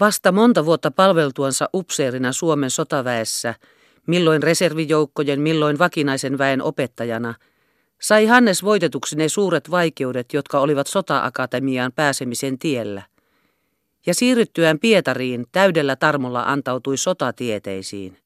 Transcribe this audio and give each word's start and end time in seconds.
Vasta 0.00 0.32
monta 0.32 0.64
vuotta 0.64 0.90
palveltuansa 0.90 1.68
upseerina 1.74 2.32
Suomen 2.32 2.70
sotaväessä, 2.70 3.54
milloin 4.06 4.42
reservijoukkojen, 4.42 5.40
milloin 5.40 5.78
vakinaisen 5.78 6.38
väen 6.38 6.62
opettajana, 6.62 7.34
sai 8.00 8.26
Hannes 8.26 8.64
voitetuksi 8.64 9.16
ne 9.16 9.28
suuret 9.28 9.70
vaikeudet, 9.70 10.32
jotka 10.32 10.60
olivat 10.60 10.86
sota-akatemiaan 10.86 11.92
pääsemisen 11.92 12.58
tiellä. 12.58 13.02
Ja 14.06 14.14
siirryttyään 14.14 14.78
Pietariin 14.78 15.46
täydellä 15.52 15.96
tarmolla 15.96 16.42
antautui 16.42 16.96
sotatieteisiin. 16.96 18.18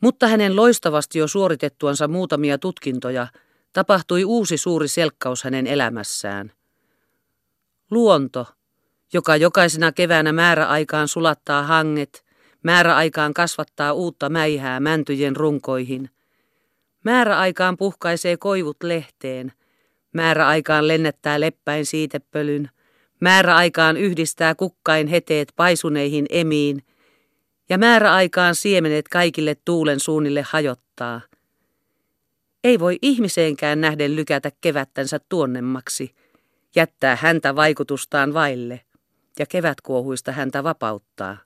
Mutta 0.00 0.26
hänen 0.26 0.56
loistavasti 0.56 1.18
jo 1.18 1.28
suoritettuansa 1.28 2.08
muutamia 2.08 2.58
tutkintoja 2.58 3.26
tapahtui 3.72 4.24
uusi 4.24 4.56
suuri 4.56 4.88
selkkaus 4.88 5.44
hänen 5.44 5.66
elämässään. 5.66 6.52
Luonto, 7.90 8.46
joka 9.12 9.36
jokaisena 9.36 9.92
keväänä 9.92 10.32
määräaikaan 10.32 11.08
sulattaa 11.08 11.62
hanget, 11.62 12.24
määräaikaan 12.62 13.34
kasvattaa 13.34 13.92
uutta 13.92 14.28
mäihää 14.28 14.80
mäntyjen 14.80 15.36
runkoihin. 15.36 16.10
Määräaikaan 17.04 17.76
puhkaisee 17.76 18.36
koivut 18.36 18.76
lehteen, 18.82 19.52
määräaikaan 20.12 20.88
lennättää 20.88 21.40
leppäin 21.40 21.86
siitepölyn, 21.86 22.70
määräaikaan 23.20 23.96
yhdistää 23.96 24.54
kukkain 24.54 25.06
heteet 25.06 25.52
paisuneihin 25.56 26.26
emiin 26.30 26.82
ja 27.68 27.78
määräaikaan 27.78 28.54
siemenet 28.54 29.08
kaikille 29.08 29.56
tuulen 29.64 30.00
suunnille 30.00 30.44
hajottaa. 30.48 31.20
Ei 32.64 32.78
voi 32.78 32.98
ihmiseenkään 33.02 33.80
nähden 33.80 34.16
lykätä 34.16 34.52
kevättänsä 34.60 35.20
tuonnemmaksi, 35.28 36.14
jättää 36.76 37.16
häntä 37.16 37.56
vaikutustaan 37.56 38.34
vaille 38.34 38.80
ja 39.38 39.46
kevätkuohuista 39.46 40.32
häntä 40.32 40.64
vapauttaa. 40.64 41.36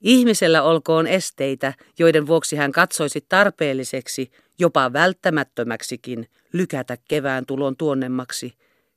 Ihmisellä 0.00 0.62
olkoon 0.62 1.06
esteitä, 1.06 1.72
joiden 1.98 2.26
vuoksi 2.26 2.56
hän 2.56 2.72
katsoisi 2.72 3.26
tarpeelliseksi, 3.28 4.30
jopa 4.58 4.92
välttämättömäksikin, 4.92 6.28
lykätä 6.52 6.98
kevään 7.08 7.46
tulon 7.46 7.76
tuonnemmaksi. 7.76 8.54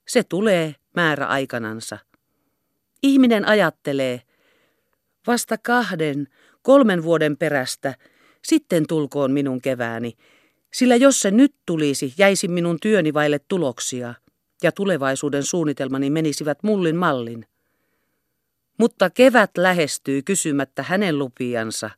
Se 0.07 0.23
tulee 0.23 0.75
määräaikanansa. 0.95 1.97
Ihminen 3.03 3.45
ajattelee, 3.45 4.21
vasta 5.27 5.57
kahden, 5.57 6.27
kolmen 6.61 7.03
vuoden 7.03 7.37
perästä, 7.37 7.95
sitten 8.43 8.87
tulkoon 8.87 9.31
minun 9.31 9.61
kevääni, 9.61 10.13
sillä 10.73 10.95
jos 10.95 11.21
se 11.21 11.31
nyt 11.31 11.55
tulisi, 11.65 12.13
jäisi 12.17 12.47
minun 12.47 12.77
työni 12.81 13.13
vaille 13.13 13.39
tuloksia– 13.47 14.13
ja 14.63 14.71
tulevaisuuden 14.71 15.43
suunnitelmani 15.43 16.09
menisivät 16.09 16.63
mullin 16.63 16.95
mallin. 16.95 17.45
Mutta 18.77 19.09
kevät 19.09 19.51
lähestyy 19.57 20.21
kysymättä 20.21 20.83
hänen 20.83 21.19
lupiansa. 21.19 21.89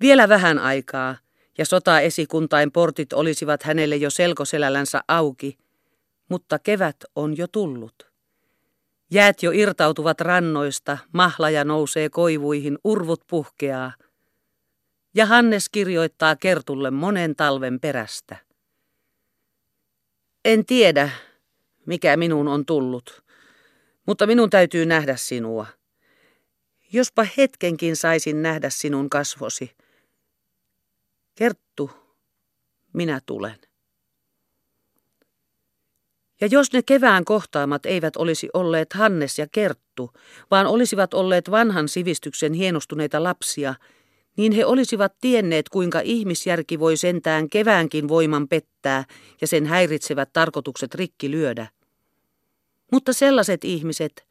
Vielä 0.00 0.28
vähän 0.28 0.58
aikaa, 0.58 1.16
ja 1.58 1.66
sota-esikuntain 1.66 2.72
portit 2.72 3.12
olisivat 3.12 3.62
hänelle 3.62 3.96
jo 3.96 4.10
selkoselällänsä 4.10 5.00
auki, 5.08 5.58
mutta 6.28 6.58
kevät 6.58 6.96
on 7.16 7.36
jo 7.36 7.46
tullut. 7.46 8.12
Jäät 9.10 9.42
jo 9.42 9.50
irtautuvat 9.50 10.20
rannoista, 10.20 10.98
mahlaja 11.12 11.64
nousee 11.64 12.08
koivuihin, 12.08 12.78
urvut 12.84 13.20
puhkeaa. 13.26 13.92
Ja 15.14 15.26
Hannes 15.26 15.68
kirjoittaa 15.68 16.36
Kertulle 16.36 16.90
monen 16.90 17.36
talven 17.36 17.80
perästä. 17.80 18.36
En 20.44 20.66
tiedä, 20.66 21.10
mikä 21.86 22.16
minun 22.16 22.48
on 22.48 22.66
tullut, 22.66 23.22
mutta 24.06 24.26
minun 24.26 24.50
täytyy 24.50 24.86
nähdä 24.86 25.16
sinua. 25.16 25.66
Jospa 26.92 27.26
hetkenkin 27.36 27.96
saisin 27.96 28.42
nähdä 28.42 28.70
sinun 28.70 29.10
kasvosi. 29.10 29.76
Kerttu, 31.34 31.90
minä 32.92 33.20
tulen. 33.26 33.58
Ja 36.40 36.48
jos 36.50 36.72
ne 36.72 36.82
kevään 36.82 37.24
kohtaamat 37.24 37.86
eivät 37.86 38.16
olisi 38.16 38.48
olleet 38.54 38.92
Hannes 38.92 39.38
ja 39.38 39.46
Kerttu, 39.52 40.10
vaan 40.50 40.66
olisivat 40.66 41.14
olleet 41.14 41.50
vanhan 41.50 41.88
sivistyksen 41.88 42.52
hienostuneita 42.52 43.22
lapsia, 43.22 43.74
niin 44.36 44.52
he 44.52 44.66
olisivat 44.66 45.12
tienneet, 45.20 45.68
kuinka 45.68 46.00
ihmisjärki 46.00 46.78
voi 46.78 46.96
sentään 46.96 47.48
keväänkin 47.48 48.08
voiman 48.08 48.48
pettää 48.48 49.04
ja 49.40 49.46
sen 49.46 49.66
häiritsevät 49.66 50.30
tarkoitukset 50.32 50.94
rikki 50.94 51.30
lyödä. 51.30 51.66
Mutta 52.92 53.12
sellaiset 53.12 53.64
ihmiset, 53.64 54.26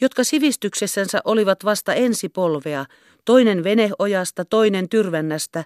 jotka 0.00 0.24
sivistyksessänsä 0.24 1.20
olivat 1.24 1.64
vasta 1.64 1.94
ensipolvea, 1.94 2.84
toinen 3.24 3.64
veneojasta, 3.64 4.44
toinen 4.44 4.88
tyrvännästä, 4.88 5.64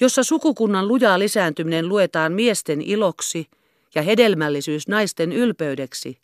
jossa 0.00 0.22
sukukunnan 0.22 0.88
lujaa 0.88 1.18
lisääntyminen 1.18 1.88
luetaan 1.88 2.32
miesten 2.32 2.82
iloksi 2.82 3.46
ja 3.94 4.02
hedelmällisyys 4.02 4.88
naisten 4.88 5.32
ylpeydeksi. 5.32 6.18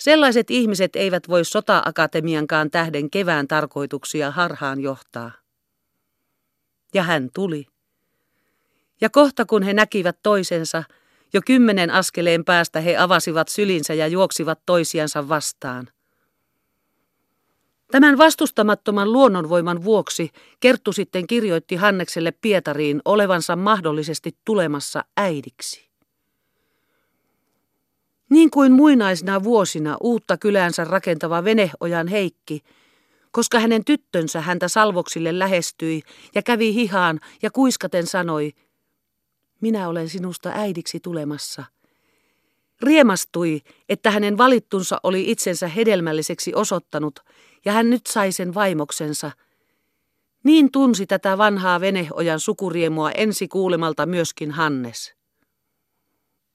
Sellaiset 0.00 0.50
ihmiset 0.50 0.96
eivät 0.96 1.28
voi 1.28 1.44
sota-akatemiankaan 1.44 2.70
tähden 2.70 3.10
kevään 3.10 3.48
tarkoituksia 3.48 4.30
harhaan 4.30 4.80
johtaa. 4.80 5.32
Ja 6.94 7.02
hän 7.02 7.28
tuli. 7.34 7.66
Ja 9.00 9.10
kohta 9.10 9.44
kun 9.44 9.62
he 9.62 9.72
näkivät 9.72 10.18
toisensa, 10.22 10.84
jo 11.32 11.40
kymmenen 11.46 11.90
askeleen 11.90 12.44
päästä 12.44 12.80
he 12.80 12.96
avasivat 12.96 13.48
sylinsä 13.48 13.94
ja 13.94 14.06
juoksivat 14.06 14.60
toisiansa 14.66 15.28
vastaan. 15.28 15.88
Tämän 17.90 18.18
vastustamattoman 18.18 19.12
luonnonvoiman 19.12 19.84
vuoksi 19.84 20.30
Kerttu 20.60 20.92
sitten 20.92 21.26
kirjoitti 21.26 21.76
Hannekselle 21.76 22.32
Pietariin 22.32 23.00
olevansa 23.04 23.56
mahdollisesti 23.56 24.36
tulemassa 24.44 25.04
äidiksi. 25.16 25.90
Niin 28.34 28.50
kuin 28.50 28.72
muinaisina 28.72 29.42
vuosina 29.44 29.96
uutta 30.00 30.36
kylänsä 30.36 30.84
rakentava 30.84 31.44
Veneojan 31.44 32.08
Heikki, 32.08 32.60
koska 33.30 33.60
hänen 33.60 33.84
tyttönsä 33.84 34.40
häntä 34.40 34.68
salvoksille 34.68 35.38
lähestyi 35.38 36.02
ja 36.34 36.42
kävi 36.42 36.74
hihaan 36.74 37.20
ja 37.42 37.50
kuiskaten 37.50 38.06
sanoi, 38.06 38.52
minä 39.60 39.88
olen 39.88 40.08
sinusta 40.08 40.50
äidiksi 40.54 41.00
tulemassa. 41.00 41.64
Riemastui, 42.82 43.60
että 43.88 44.10
hänen 44.10 44.38
valittunsa 44.38 45.00
oli 45.02 45.30
itsensä 45.30 45.68
hedelmälliseksi 45.68 46.54
osoittanut 46.54 47.20
ja 47.64 47.72
hän 47.72 47.90
nyt 47.90 48.06
sai 48.06 48.32
sen 48.32 48.54
vaimoksensa. 48.54 49.30
Niin 50.44 50.72
tunsi 50.72 51.06
tätä 51.06 51.38
vanhaa 51.38 51.80
veneojan 51.80 52.40
sukuriemua 52.40 53.10
ensi 53.10 53.48
kuulemalta 53.48 54.06
myöskin 54.06 54.50
Hannes. 54.50 55.23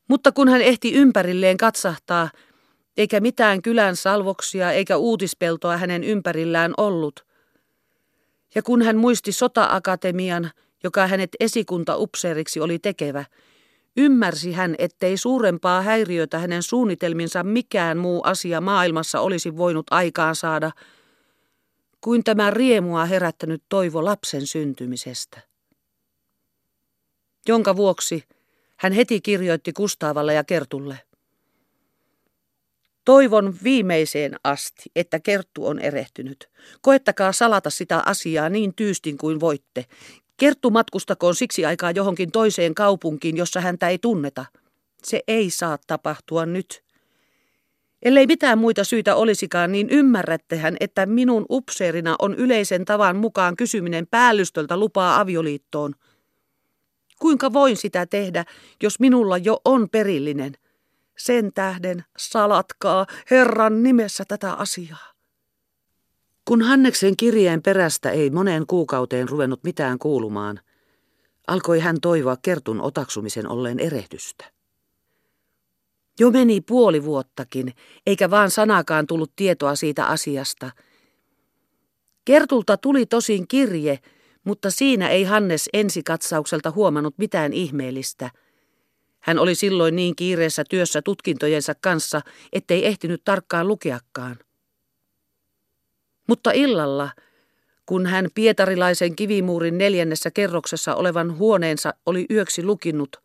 Mutta 0.10 0.32
kun 0.32 0.50
hän 0.50 0.62
ehti 0.62 0.94
ympärilleen 0.94 1.58
katsahtaa, 1.58 2.30
eikä 2.98 3.20
mitään 3.20 3.62
kylän 3.62 3.96
salvoksia 3.96 4.72
eikä 4.72 4.98
uutispeltoa 4.98 5.78
hänen 5.78 6.04
ympärillään 6.04 6.74
ollut, 6.78 7.26
ja 8.56 8.64
kun 8.64 8.82
hän 8.82 8.98
muisti 8.98 9.32
sota-akatemian, 9.32 10.52
joka 10.84 11.08
hänet 11.08 11.30
esikuntaupseeriksi 11.40 12.60
oli 12.60 12.80
tekevä, 12.80 13.26
ymmärsi 13.98 14.52
hän, 14.52 14.76
ettei 14.78 15.18
suurempaa 15.18 15.82
häiriötä 15.82 16.40
hänen 16.40 16.64
suunnitelminsa 16.64 17.44
mikään 17.44 17.98
muu 17.98 18.22
asia 18.24 18.62
maailmassa 18.62 19.20
olisi 19.20 19.58
voinut 19.58 19.86
aikaan 19.92 20.36
saada, 20.36 20.72
kuin 22.02 22.24
tämä 22.24 22.52
riemua 22.52 23.06
herättänyt 23.06 23.64
toivo 23.70 24.06
lapsen 24.06 24.48
syntymisestä. 24.48 25.42
Jonka 27.48 27.76
vuoksi 27.76 28.24
hän 28.80 28.92
heti 28.92 29.22
kirjoitti 29.22 29.74
Kustaavalle 29.74 30.34
ja 30.34 30.44
Kertulle. 30.44 31.00
Toivon 33.06 33.54
viimeiseen 33.64 34.36
asti, 34.44 34.84
että 34.96 35.20
Kerttu 35.20 35.68
on 35.68 35.80
erehtynyt. 35.80 36.50
Koettakaa 36.82 37.32
salata 37.32 37.70
sitä 37.70 38.04
asiaa 38.06 38.50
niin 38.50 38.74
tyystin 38.76 39.18
kuin 39.18 39.40
voitte. 39.40 39.86
Kerttu 40.38 40.70
matkustakoon 40.70 41.36
siksi 41.36 41.66
aikaa 41.66 41.92
johonkin 41.92 42.32
toiseen 42.32 42.76
kaupunkiin, 42.76 43.38
jossa 43.38 43.62
häntä 43.62 43.90
ei 43.90 43.98
tunneta. 43.98 44.46
Se 45.04 45.22
ei 45.28 45.50
saa 45.50 45.78
tapahtua 45.88 46.46
nyt. 46.46 46.84
Ellei 48.02 48.28
mitään 48.28 48.58
muita 48.58 48.84
syitä 48.84 49.16
olisikaan, 49.16 49.72
niin 49.72 49.90
ymmärrättehän, 49.90 50.78
että 50.80 51.06
minun 51.06 51.46
upseerina 51.50 52.16
on 52.20 52.36
yleisen 52.36 52.86
tavan 52.86 53.16
mukaan 53.16 53.56
kysyminen 53.56 54.08
päällystöltä 54.08 54.78
lupaa 54.78 55.20
avioliittoon. 55.20 55.96
Kuinka 57.20 57.54
voin 57.54 57.78
sitä 57.78 58.06
tehdä, 58.06 58.46
jos 58.84 59.00
minulla 59.00 59.38
jo 59.38 59.62
on 59.66 59.90
perillinen? 59.90 60.54
Sen 61.18 61.54
tähden 61.54 62.04
salatkaa 62.18 63.06
Herran 63.32 63.84
nimessä 63.84 64.24
tätä 64.28 64.54
asiaa. 64.54 65.14
Kun 66.46 66.62
Hanneksen 66.62 67.18
kirjeen 67.18 67.62
perästä 67.62 68.10
ei 68.10 68.30
moneen 68.30 68.68
kuukauteen 68.68 69.30
ruvennut 69.30 69.64
mitään 69.64 70.00
kuulumaan, 70.00 70.60
alkoi 71.48 71.80
hän 71.80 71.98
toivoa 72.02 72.38
Kertun 72.42 72.82
otaksumisen 72.82 73.48
olleen 73.48 73.80
erehdystä. 73.80 74.46
Jo 76.20 76.32
meni 76.32 76.62
puoli 76.62 77.04
vuottakin, 77.04 77.74
eikä 78.06 78.30
vaan 78.30 78.52
sanakaan 78.52 79.08
tullut 79.08 79.32
tietoa 79.36 79.76
siitä 79.76 80.06
asiasta. 80.06 80.72
Kertulta 82.26 82.78
tuli 82.78 83.06
tosin 83.06 83.48
kirje, 83.48 84.00
mutta 84.50 84.72
siinä 84.72 85.10
ei 85.10 85.24
Hannes 85.24 85.70
ensikatsaukselta 85.74 86.72
huomannut 86.72 87.18
mitään 87.18 87.54
ihmeellistä. 87.54 88.32
Hän 89.20 89.40
oli 89.40 89.56
silloin 89.56 89.96
niin 89.96 90.16
kiireessä 90.16 90.64
työssä 90.70 91.02
tutkintojensa 91.02 91.74
kanssa, 91.82 92.22
ettei 92.54 92.86
ehtinyt 92.86 93.22
tarkkaan 93.26 93.68
lukeakaan. 93.68 94.40
Mutta 96.28 96.52
illalla, 96.52 97.10
kun 97.86 98.06
hän 98.06 98.28
pietarilaisen 98.36 99.16
kivimuurin 99.16 99.78
neljännessä 99.78 100.32
kerroksessa 100.32 100.96
olevan 100.96 101.38
huoneensa 101.38 101.94
oli 102.06 102.26
yöksi 102.32 102.64
lukinnut, 102.64 103.18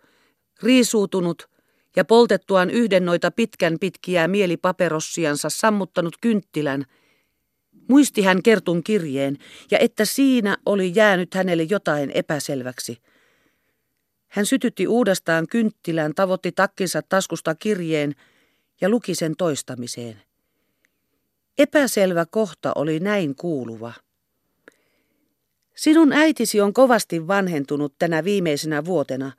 riisuutunut 0.62 1.50
ja 1.96 2.04
poltettuaan 2.04 2.70
yhden 2.70 3.04
noita 3.04 3.30
pitkän 3.30 3.76
pitkiä 3.80 4.28
mielipaperossiansa 4.28 5.48
sammuttanut 5.50 6.16
kynttilän, 6.20 6.84
muisti 7.88 8.22
hän 8.22 8.42
kertun 8.42 8.84
kirjeen 8.84 9.38
ja 9.70 9.78
että 9.78 10.04
siinä 10.04 10.56
oli 10.66 10.92
jäänyt 10.94 11.34
hänelle 11.34 11.62
jotain 11.62 12.10
epäselväksi. 12.10 12.98
Hän 14.28 14.46
sytytti 14.46 14.88
uudestaan 14.88 15.46
kynttilän, 15.46 16.14
tavoitti 16.14 16.52
takkinsa 16.52 17.02
taskusta 17.02 17.54
kirjeen 17.54 18.14
ja 18.80 18.88
luki 18.88 19.14
sen 19.14 19.36
toistamiseen. 19.38 20.22
Epäselvä 21.58 22.26
kohta 22.30 22.72
oli 22.74 23.00
näin 23.00 23.34
kuuluva. 23.34 23.92
Sinun 25.74 26.12
äitisi 26.12 26.60
on 26.60 26.72
kovasti 26.72 27.26
vanhentunut 27.26 27.94
tänä 27.98 28.24
viimeisenä 28.24 28.84
vuotena. 28.84 29.32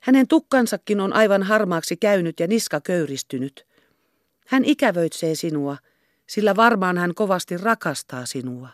Hänen 0.00 0.28
tukkansakin 0.28 1.00
on 1.00 1.12
aivan 1.12 1.42
harmaaksi 1.42 1.96
käynyt 1.96 2.40
ja 2.40 2.46
niska 2.46 2.80
köyristynyt. 2.80 3.66
Hän 4.46 4.64
ikävöitsee 4.64 5.34
sinua, 5.34 5.76
sillä 6.32 6.56
varmaan 6.56 6.98
hän 6.98 7.14
kovasti 7.14 7.56
rakastaa 7.56 8.26
sinua. 8.26 8.68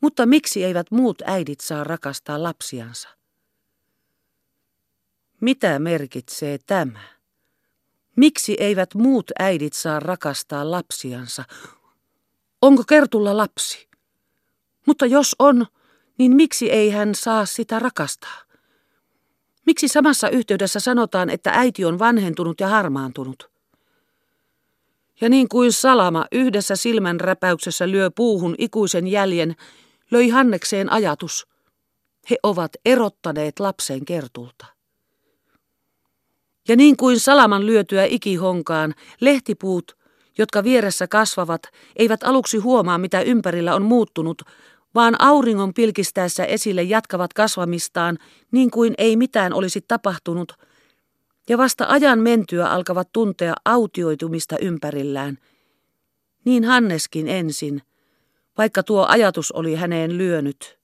Mutta 0.00 0.26
miksi 0.26 0.64
eivät 0.64 0.90
muut 0.90 1.22
äidit 1.24 1.60
saa 1.60 1.84
rakastaa 1.84 2.42
lapsiansa? 2.42 3.08
Mitä 5.40 5.78
merkitsee 5.78 6.58
tämä? 6.66 7.00
Miksi 8.16 8.56
eivät 8.60 8.94
muut 8.94 9.30
äidit 9.38 9.72
saa 9.72 10.00
rakastaa 10.00 10.70
lapsiansa? 10.70 11.44
Onko 12.62 12.84
Kertulla 12.88 13.36
lapsi? 13.36 13.88
Mutta 14.86 15.06
jos 15.06 15.36
on, 15.38 15.66
niin 16.18 16.36
miksi 16.36 16.70
ei 16.70 16.90
hän 16.90 17.14
saa 17.14 17.46
sitä 17.46 17.78
rakastaa? 17.78 18.42
Miksi 19.66 19.88
samassa 19.88 20.28
yhteydessä 20.28 20.80
sanotaan, 20.80 21.30
että 21.30 21.50
äiti 21.50 21.84
on 21.84 21.98
vanhentunut 21.98 22.60
ja 22.60 22.68
harmaantunut? 22.68 23.55
Ja 25.20 25.28
niin 25.28 25.48
kuin 25.48 25.72
salama 25.72 26.26
yhdessä 26.32 26.76
silmän 26.76 27.20
räpäyksessä 27.20 27.90
lyö 27.90 28.10
puuhun 28.16 28.54
ikuisen 28.58 29.08
jäljen, 29.08 29.56
löi 30.10 30.28
Hannekseen 30.28 30.92
ajatus. 30.92 31.46
He 32.30 32.36
ovat 32.42 32.70
erottaneet 32.84 33.60
lapsen 33.60 34.04
kertulta. 34.04 34.66
Ja 36.68 36.76
niin 36.76 36.96
kuin 36.96 37.20
salaman 37.20 37.66
lyötyä 37.66 38.04
ikihonkaan, 38.04 38.94
lehtipuut, 39.20 39.96
jotka 40.38 40.64
vieressä 40.64 41.06
kasvavat, 41.08 41.62
eivät 41.96 42.22
aluksi 42.22 42.58
huomaa, 42.58 42.98
mitä 42.98 43.20
ympärillä 43.20 43.74
on 43.74 43.82
muuttunut, 43.82 44.42
vaan 44.94 45.20
auringon 45.20 45.74
pilkistäessä 45.74 46.44
esille 46.44 46.82
jatkavat 46.82 47.32
kasvamistaan 47.32 48.18
niin 48.52 48.70
kuin 48.70 48.94
ei 48.98 49.16
mitään 49.16 49.52
olisi 49.52 49.80
tapahtunut, 49.88 50.52
ja 51.48 51.58
vasta 51.58 51.86
ajan 51.88 52.18
mentyä 52.18 52.66
alkavat 52.66 53.08
tuntea 53.12 53.54
autioitumista 53.64 54.58
ympärillään. 54.58 55.38
Niin 56.44 56.64
Hanneskin 56.64 57.28
ensin, 57.28 57.82
vaikka 58.58 58.82
tuo 58.82 59.06
ajatus 59.08 59.52
oli 59.52 59.74
häneen 59.74 60.18
lyönyt, 60.18 60.78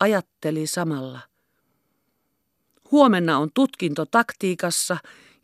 ajatteli 0.00 0.66
samalla. 0.66 1.20
Huomenna 2.90 3.38
on 3.38 3.50
tutkinto 3.54 4.06
taktiikassa 4.06 4.96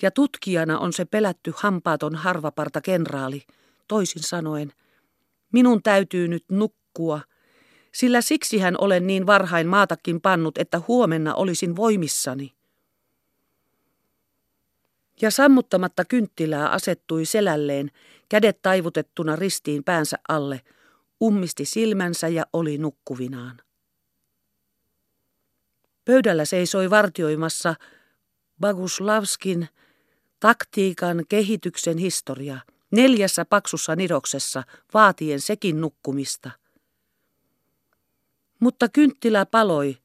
ja 0.02 0.10
tutkijana 0.10 0.78
on 0.78 0.92
se 0.92 1.04
pelätty 1.04 1.52
hampaaton 1.56 2.14
harvaparta 2.14 2.80
kenraali, 2.80 3.42
toisin 3.88 4.22
sanoen. 4.22 4.72
Minun 5.52 5.82
täytyy 5.82 6.28
nyt 6.28 6.44
nukkua, 6.50 7.20
sillä 7.94 8.20
siksi 8.20 8.58
hän 8.58 8.74
olen 8.80 9.06
niin 9.06 9.26
varhain 9.26 9.66
maatakin 9.66 10.20
pannut, 10.20 10.58
että 10.58 10.80
huomenna 10.88 11.34
olisin 11.34 11.76
voimissani. 11.76 12.59
Ja 15.22 15.30
sammuttamatta 15.30 16.04
kynttilää 16.04 16.70
asettui 16.70 17.24
selälleen, 17.24 17.90
kädet 18.28 18.62
taivutettuna 18.62 19.36
ristiin 19.36 19.84
päänsä 19.84 20.18
alle, 20.28 20.60
ummisti 21.24 21.64
silmänsä 21.64 22.28
ja 22.28 22.46
oli 22.52 22.78
nukkuvinaan. 22.78 23.60
Pöydällä 26.04 26.44
seisoi 26.44 26.90
vartioimassa 26.90 27.74
Baguslavskin 28.60 29.68
taktiikan 30.40 31.24
kehityksen 31.28 31.98
historia 31.98 32.60
neljässä 32.90 33.44
paksussa 33.44 33.96
nidoksessa, 33.96 34.62
vaatien 34.94 35.40
sekin 35.40 35.80
nukkumista. 35.80 36.50
Mutta 38.60 38.88
kynttilä 38.88 39.46
paloi 39.46 39.96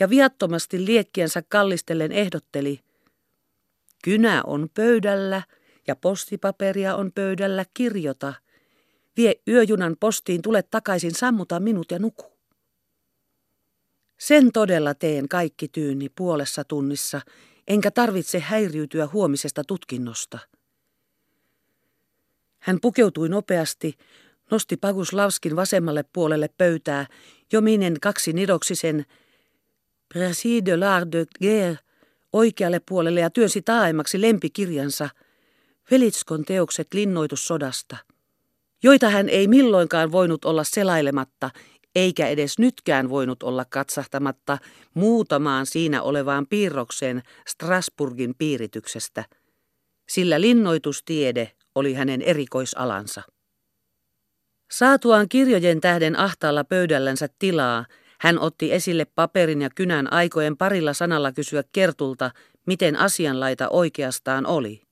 ja 0.00 0.10
viattomasti 0.10 0.84
liekkiensä 0.84 1.42
kallistellen 1.48 2.12
ehdotteli. 2.12 2.80
Kynä 4.04 4.42
on 4.46 4.68
pöydällä 4.74 5.42
ja 5.86 5.96
postipaperia 5.96 6.96
on 6.96 7.12
pöydällä 7.12 7.64
kirjota. 7.74 8.34
Vie 9.16 9.34
yöjunan 9.48 9.96
postiin, 10.00 10.42
tule 10.42 10.62
takaisin, 10.62 11.14
sammuta 11.14 11.60
minut 11.60 11.90
ja 11.90 11.98
nuku. 11.98 12.24
Sen 14.18 14.52
todella 14.52 14.94
teen 14.94 15.28
kaikki 15.28 15.68
tyyni 15.68 16.08
puolessa 16.08 16.64
tunnissa, 16.64 17.20
enkä 17.68 17.90
tarvitse 17.90 18.38
häiriytyä 18.38 19.08
huomisesta 19.12 19.64
tutkinnosta. 19.64 20.38
Hän 22.58 22.78
pukeutui 22.82 23.28
nopeasti, 23.28 23.94
nosti 24.50 24.76
Paguslavskin 24.76 25.56
vasemmalle 25.56 26.04
puolelle 26.12 26.48
pöytää, 26.58 27.06
jominen 27.52 27.96
kaksi 28.00 28.32
nidoksisen 28.32 29.06
Précis 30.14 30.64
de 30.64 30.76
l'art 30.76 31.12
de 31.12 31.26
guerre 31.40 31.78
oikealle 32.32 32.80
puolelle 32.88 33.20
ja 33.20 33.30
työnsi 33.30 33.62
taaemmaksi 33.62 34.20
lempikirjansa 34.20 35.08
Velitskon 35.90 36.44
teokset 36.44 36.94
linnoitussodasta, 36.94 37.96
joita 38.82 39.08
hän 39.08 39.28
ei 39.28 39.48
milloinkaan 39.48 40.12
voinut 40.12 40.44
olla 40.44 40.64
selailematta, 40.64 41.50
eikä 41.94 42.28
edes 42.28 42.58
nytkään 42.58 43.08
voinut 43.08 43.42
olla 43.42 43.64
katsahtamatta 43.64 44.58
muutamaan 44.94 45.66
siinä 45.66 46.02
olevaan 46.02 46.46
piirrokseen 46.46 47.22
Strasburgin 47.48 48.34
piirityksestä, 48.38 49.24
sillä 50.08 50.40
linnoitustiede 50.40 51.52
oli 51.74 51.94
hänen 51.94 52.22
erikoisalansa. 52.22 53.22
Saatuaan 54.70 55.28
kirjojen 55.28 55.80
tähden 55.80 56.18
ahtaalla 56.18 56.64
pöydällänsä 56.64 57.28
tilaa, 57.38 57.84
hän 58.20 58.38
otti 58.38 58.72
esille 58.72 59.04
paperin 59.04 59.62
ja 59.62 59.70
kynän 59.74 60.12
aikojen 60.12 60.56
parilla 60.56 60.92
sanalla 60.92 61.32
kysyä 61.32 61.64
Kertulta, 61.72 62.30
miten 62.66 62.96
asianlaita 62.96 63.68
oikeastaan 63.68 64.46
oli. 64.46 64.82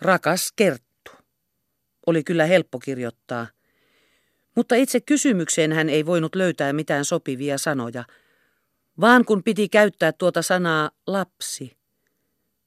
Rakas 0.00 0.52
Kerttu. 0.56 1.10
Oli 2.06 2.24
kyllä 2.24 2.46
helppo 2.46 2.78
kirjoittaa. 2.78 3.46
Mutta 4.54 4.74
itse 4.74 5.00
kysymykseen 5.00 5.72
hän 5.72 5.88
ei 5.88 6.06
voinut 6.06 6.34
löytää 6.34 6.72
mitään 6.72 7.04
sopivia 7.04 7.58
sanoja, 7.58 8.04
vaan 9.00 9.24
kun 9.24 9.42
piti 9.42 9.68
käyttää 9.68 10.12
tuota 10.12 10.42
sanaa 10.42 10.90
lapsi. 11.06 11.76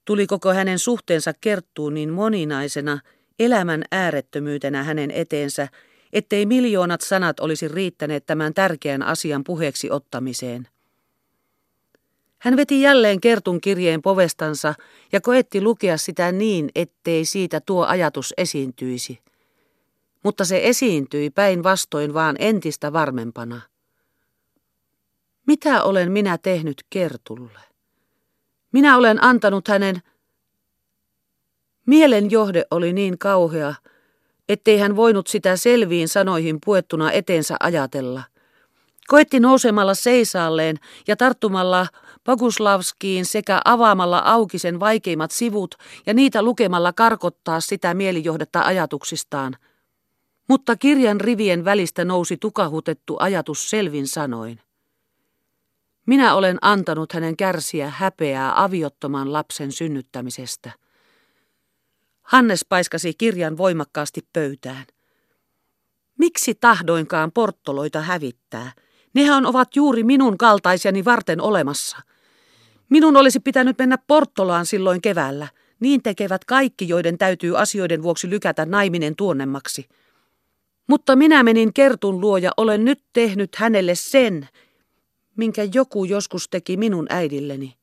Tuli 0.06 0.28
koko 0.28 0.54
hänen 0.54 0.80
suhteensa 0.80 1.34
Kerttuun 1.42 1.94
niin 1.94 2.10
moninaisena, 2.10 3.00
elämän 3.40 3.84
äärettömyytenä 3.92 4.84
hänen 4.84 5.12
eteensä, 5.12 5.68
ettei 6.14 6.46
miljoonat 6.46 7.02
sanat 7.02 7.40
olisi 7.40 7.68
riittäneet 7.68 8.26
tämän 8.26 8.54
tärkeän 8.54 9.04
asian 9.04 9.44
puheeksi 9.44 9.92
ottamiseen. 9.92 10.68
Hän 12.40 12.58
veti 12.58 12.82
jälleen 12.82 13.22
Kertun 13.22 13.62
kirjeen 13.62 14.02
povestansa 14.02 14.74
ja 15.12 15.22
koetti 15.22 15.62
lukea 15.62 15.98
sitä 15.98 16.32
niin, 16.32 16.70
ettei 16.76 17.26
siitä 17.26 17.62
tuo 17.66 17.86
ajatus 17.86 18.34
esiintyisi. 18.38 19.20
Mutta 20.24 20.46
se 20.46 20.62
esiintyi 20.64 21.30
päinvastoin 21.30 22.14
vaan 22.14 22.36
entistä 22.40 22.94
varmempana. 22.94 23.62
Mitä 25.48 25.84
olen 25.84 26.12
minä 26.12 26.38
tehnyt 26.38 26.86
Kertulle? 26.90 27.60
Minä 28.72 28.98
olen 28.98 29.24
antanut 29.24 29.68
hänen... 29.68 30.02
Mielen 31.86 32.32
johde 32.32 32.66
oli 32.72 32.94
niin 32.94 33.18
kauhea, 33.18 33.74
ettei 34.52 34.78
hän 34.78 34.96
voinut 34.96 35.28
sitä 35.28 35.56
selviin 35.56 36.08
sanoihin 36.08 36.60
puettuna 36.66 37.12
eteensä 37.12 37.56
ajatella. 37.60 38.24
Koetti 39.08 39.40
nousemalla 39.40 39.94
seisaalleen 39.94 40.78
ja 41.08 41.16
tarttumalla 41.16 41.88
Poguslavskiin 42.24 43.26
sekä 43.26 43.62
avaamalla 43.66 44.20
auki 44.20 44.60
sen 44.60 44.80
vaikeimmat 44.80 45.32
sivut 45.32 45.76
ja 46.06 46.14
niitä 46.14 46.44
lukemalla 46.44 46.94
karkottaa 46.94 47.60
sitä 47.60 47.94
mielijohdetta 47.94 48.62
ajatuksistaan. 48.62 49.58
Mutta 50.48 50.76
kirjan 50.76 51.22
rivien 51.22 51.66
välistä 51.66 52.06
nousi 52.06 52.38
tukahutettu 52.38 53.18
ajatus 53.20 53.70
selvin 53.70 54.08
sanoin. 54.08 54.60
Minä 56.06 56.36
olen 56.36 56.58
antanut 56.62 57.14
hänen 57.14 57.38
kärsiä 57.38 57.90
häpeää 57.90 58.64
aviottoman 58.64 59.34
lapsen 59.34 59.72
synnyttämisestä. 59.72 60.72
Hannes 62.32 62.66
paiskasi 62.70 63.14
kirjan 63.14 63.58
voimakkaasti 63.58 64.28
pöytään. 64.34 64.86
Miksi 66.20 66.56
tahdoinkaan 66.56 67.32
porttoloita 67.32 68.02
hävittää? 68.02 68.72
Nehän 69.14 69.46
ovat 69.46 69.76
juuri 69.76 70.04
minun 70.04 70.38
kaltaisiani 70.38 71.06
varten 71.06 71.42
olemassa. 71.42 71.98
Minun 72.90 73.18
olisi 73.18 73.40
pitänyt 73.40 73.78
mennä 73.78 73.98
Porttolaan 74.08 74.66
silloin 74.66 75.02
keväällä. 75.02 75.48
Niin 75.80 76.04
tekevät 76.04 76.46
kaikki, 76.46 76.88
joiden 76.88 77.18
täytyy 77.18 77.60
asioiden 77.60 78.04
vuoksi 78.04 78.30
lykätä 78.30 78.66
naiminen 78.66 79.16
tuonnemmaksi. 79.16 79.90
Mutta 80.88 81.16
minä 81.16 81.44
menin 81.44 81.74
Kertun 81.74 82.22
luo 82.22 82.38
ja 82.38 82.52
olen 82.58 82.86
nyt 82.86 83.04
tehnyt 83.14 83.56
hänelle 83.56 83.96
sen, 83.96 84.48
minkä 85.38 85.68
joku 85.74 86.06
joskus 86.06 86.50
teki 86.50 86.78
minun 86.78 87.06
äidilleni. 87.10 87.78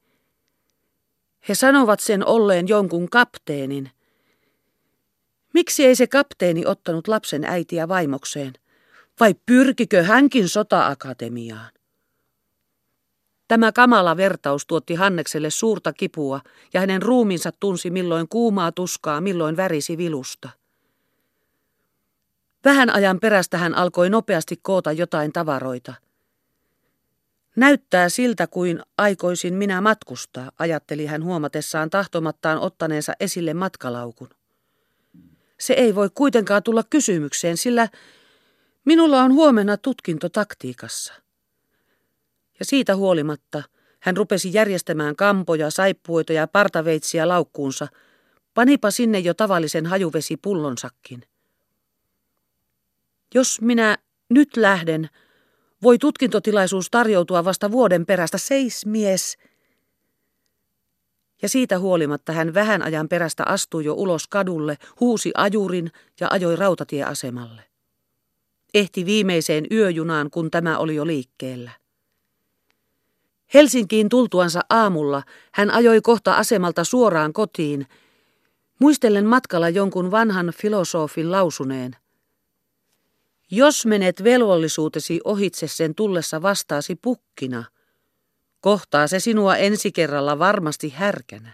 He 1.49 1.55
sanovat 1.55 2.01
sen 2.01 2.27
olleen 2.27 2.69
jonkun 2.69 3.09
kapteenin. 3.11 3.91
Miksi 5.55 5.85
ei 5.85 5.95
se 5.95 6.07
kapteeni 6.07 6.67
ottanut 6.67 7.09
lapsen 7.09 7.45
äitiä 7.45 7.89
vaimokseen? 7.89 8.53
Vai 9.21 9.35
pyrkikö 9.47 10.03
hänkin 10.03 10.49
sota-akatemiaan? 10.49 11.71
Tämä 13.49 13.73
kamala 13.73 14.17
vertaus 14.17 14.67
tuotti 14.67 14.95
Hannekselle 14.95 15.51
suurta 15.51 15.93
kipua 15.93 16.41
ja 16.75 16.81
hänen 16.81 17.03
ruuminsa 17.03 17.53
tunsi 17.61 17.91
milloin 17.91 18.29
kuumaa 18.29 18.73
tuskaa, 18.73 19.21
milloin 19.21 19.57
värisi 19.57 19.99
vilusta. 19.99 20.49
Vähän 22.65 22.91
ajan 22.91 23.21
perästä 23.21 23.59
hän 23.59 23.75
alkoi 23.75 24.11
nopeasti 24.11 24.57
koota 24.63 24.93
jotain 24.93 25.33
tavaroita– 25.33 25.95
Näyttää 27.59 28.09
siltä 28.09 28.47
kuin 28.47 28.83
aikoisin 28.99 29.55
minä 29.55 29.81
matkustaa, 29.81 30.53
ajatteli 30.59 31.07
hän 31.07 31.25
huomatessaan 31.25 31.91
tahtomattaan 31.91 32.59
ottaneensa 32.59 33.13
esille 33.21 33.55
matkalaukun. 33.55 34.29
Se 35.61 35.73
ei 35.73 35.95
voi 35.95 36.11
kuitenkaan 36.15 36.63
tulla 36.63 36.83
kysymykseen, 36.91 37.57
sillä 37.57 37.89
minulla 38.85 39.23
on 39.23 39.33
huomenna 39.33 39.77
tutkinto 39.77 40.29
taktiikassa. 40.29 41.15
Ja 42.59 42.65
siitä 42.65 42.97
huolimatta 42.97 43.63
hän 44.01 44.17
rupesi 44.17 44.51
järjestämään 44.53 45.17
kampoja, 45.17 45.71
saippuoita 45.71 46.33
ja 46.33 46.47
partaveitsiä 46.47 47.29
laukkuunsa, 47.29 47.89
panipa 48.55 48.91
sinne 48.91 49.19
jo 49.19 49.35
tavallisen 49.35 49.87
hajuvesipullonsakkin. 49.87 51.23
Jos 53.35 53.61
minä 53.61 53.99
nyt 54.31 54.57
lähden, 54.57 55.09
voi 55.83 55.99
tutkintotilaisuus 55.99 56.91
tarjoutua 56.91 57.45
vasta 57.45 57.71
vuoden 57.71 58.07
perästä, 58.07 58.39
seis 58.39 58.87
mies. 58.87 59.39
Ja 61.43 61.49
siitä 61.49 61.79
huolimatta 61.79 62.33
hän 62.33 62.55
vähän 62.55 62.83
ajan 62.83 63.09
perästä 63.09 63.45
astui 63.47 63.85
jo 63.85 63.95
ulos 63.95 64.27
kadulle, 64.27 64.77
huusi 65.01 65.31
ajurin 65.35 65.91
ja 66.21 66.29
ajoi 66.31 66.57
rautatieasemalle. 66.57 67.63
Ehti 68.75 69.07
viimeiseen 69.07 69.67
yöjunaan, 69.73 70.31
kun 70.31 70.51
tämä 70.51 70.79
oli 70.79 70.95
jo 70.95 71.07
liikkeellä. 71.07 71.71
Helsinkiin 73.55 74.09
tultuansa 74.09 74.61
aamulla 74.71 75.23
hän 75.53 75.71
ajoi 75.71 76.01
kohta 76.01 76.35
asemalta 76.35 76.85
suoraan 76.85 77.33
kotiin, 77.33 77.87
muistellen 78.79 79.27
matkalla 79.27 79.69
jonkun 79.69 80.11
vanhan 80.11 80.53
filosofin 80.57 81.31
lausuneen– 81.31 81.97
jos 83.51 83.87
menet 83.87 84.25
velvollisuutesi 84.25 85.21
ohitse 85.25 85.69
sen 85.69 85.95
tullessa 85.95 86.43
vastaasi 86.43 86.97
pukkina, 86.97 87.65
kohtaa 88.61 89.07
se 89.07 89.21
sinua 89.21 89.57
ensi 89.57 89.93
kerralla 89.93 90.39
varmasti 90.39 90.89
härkänä. 90.97 91.53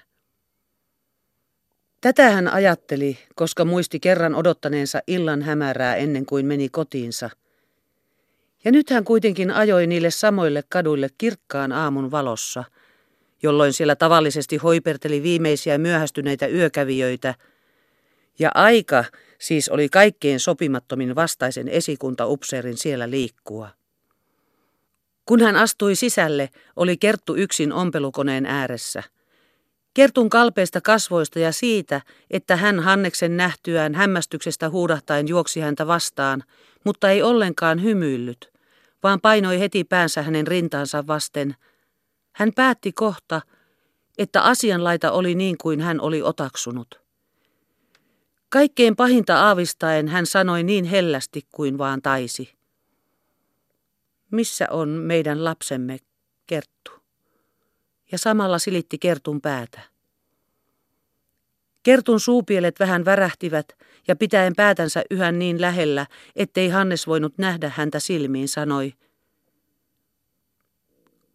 Tätä 2.01 2.31
hän 2.31 2.49
ajatteli, 2.49 3.19
koska 3.35 3.65
muisti 3.65 4.01
kerran 4.01 4.35
odottaneensa 4.35 5.01
illan 5.07 5.43
hämärää 5.43 5.97
ennen 5.97 6.27
kuin 6.27 6.47
meni 6.47 6.69
kotiinsa. 6.69 7.31
Ja 8.65 8.73
nyt 8.73 8.91
hän 8.91 9.05
kuitenkin 9.05 9.51
ajoi 9.51 9.87
niille 9.87 10.11
samoille 10.11 10.65
kaduille 10.69 11.09
kirkkaan 11.19 11.73
aamun 11.73 12.11
valossa, 12.11 12.65
jolloin 13.43 13.73
siellä 13.73 13.97
tavallisesti 13.97 14.57
hoiperteli 14.57 15.23
viimeisiä 15.23 15.79
myöhästyneitä 15.79 16.47
yökävijöitä, 16.47 17.35
ja 18.39 18.51
aika, 18.55 19.05
Siis 19.45 19.69
oli 19.69 19.89
kaikkein 19.89 20.41
sopimattomin 20.41 21.15
vastaisen 21.15 21.69
esikuntaupseerin 21.69 22.77
siellä 22.77 23.11
liikkua. 23.11 23.69
Kun 25.27 25.41
hän 25.41 25.57
astui 25.57 25.95
sisälle, 25.95 26.51
oli 26.77 26.97
Kerttu 26.97 27.35
yksin 27.35 27.73
ompelukoneen 27.73 28.47
ääressä. 28.47 29.03
Kertun 29.95 30.31
kalpeista 30.31 30.81
kasvoista 30.81 31.39
ja 31.39 31.53
siitä, 31.53 32.01
että 32.31 32.57
hän 32.57 32.81
Hanneksen 32.81 33.37
nähtyään 33.37 33.95
hämmästyksestä 33.95 34.71
huudahtain 34.71 35.29
juoksi 35.29 35.61
häntä 35.61 35.87
vastaan, 35.87 36.43
mutta 36.85 37.11
ei 37.11 37.23
ollenkaan 37.23 37.83
hymyillyt, 37.83 38.53
vaan 39.03 39.21
painoi 39.21 39.61
heti 39.61 39.85
päänsä 39.85 40.23
hänen 40.23 40.47
rintaansa 40.47 41.07
vasten. 41.07 41.57
Hän 42.33 42.53
päätti 42.57 42.93
kohta, 42.93 43.41
että 44.19 44.43
asianlaita 44.43 45.13
oli 45.13 45.35
niin 45.35 45.57
kuin 45.63 45.81
hän 45.81 46.01
oli 46.01 46.23
otaksunut. 46.23 47.01
Kaikkein 48.49 48.97
pahinta 48.97 49.41
aavistaen 49.41 50.09
hän 50.09 50.27
sanoi 50.27 50.63
niin 50.63 50.85
hellästi 50.85 51.43
kuin 51.53 51.79
vaan 51.79 52.03
taisi. 52.03 52.55
Missä 54.35 54.67
on 54.71 54.89
meidän 54.89 55.45
lapsemme, 55.45 55.99
Kerttu? 56.47 56.91
Ja 58.13 58.19
samalla 58.19 58.59
silitti 58.59 58.99
Kertun 58.99 59.41
päätä. 59.41 59.81
Kertun 61.83 62.21
suupielet 62.21 62.81
vähän 62.81 63.05
värähtivät 63.05 63.69
ja 64.09 64.17
pitäen 64.17 64.53
päätänsä 64.57 65.03
yhä 65.11 65.33
niin 65.33 65.61
lähellä, 65.61 66.07
ettei 66.37 66.69
Hannes 66.69 67.07
voinut 67.07 67.39
nähdä 67.39 67.73
häntä 67.77 68.01
silmiin, 68.01 68.49
sanoi. 68.49 68.93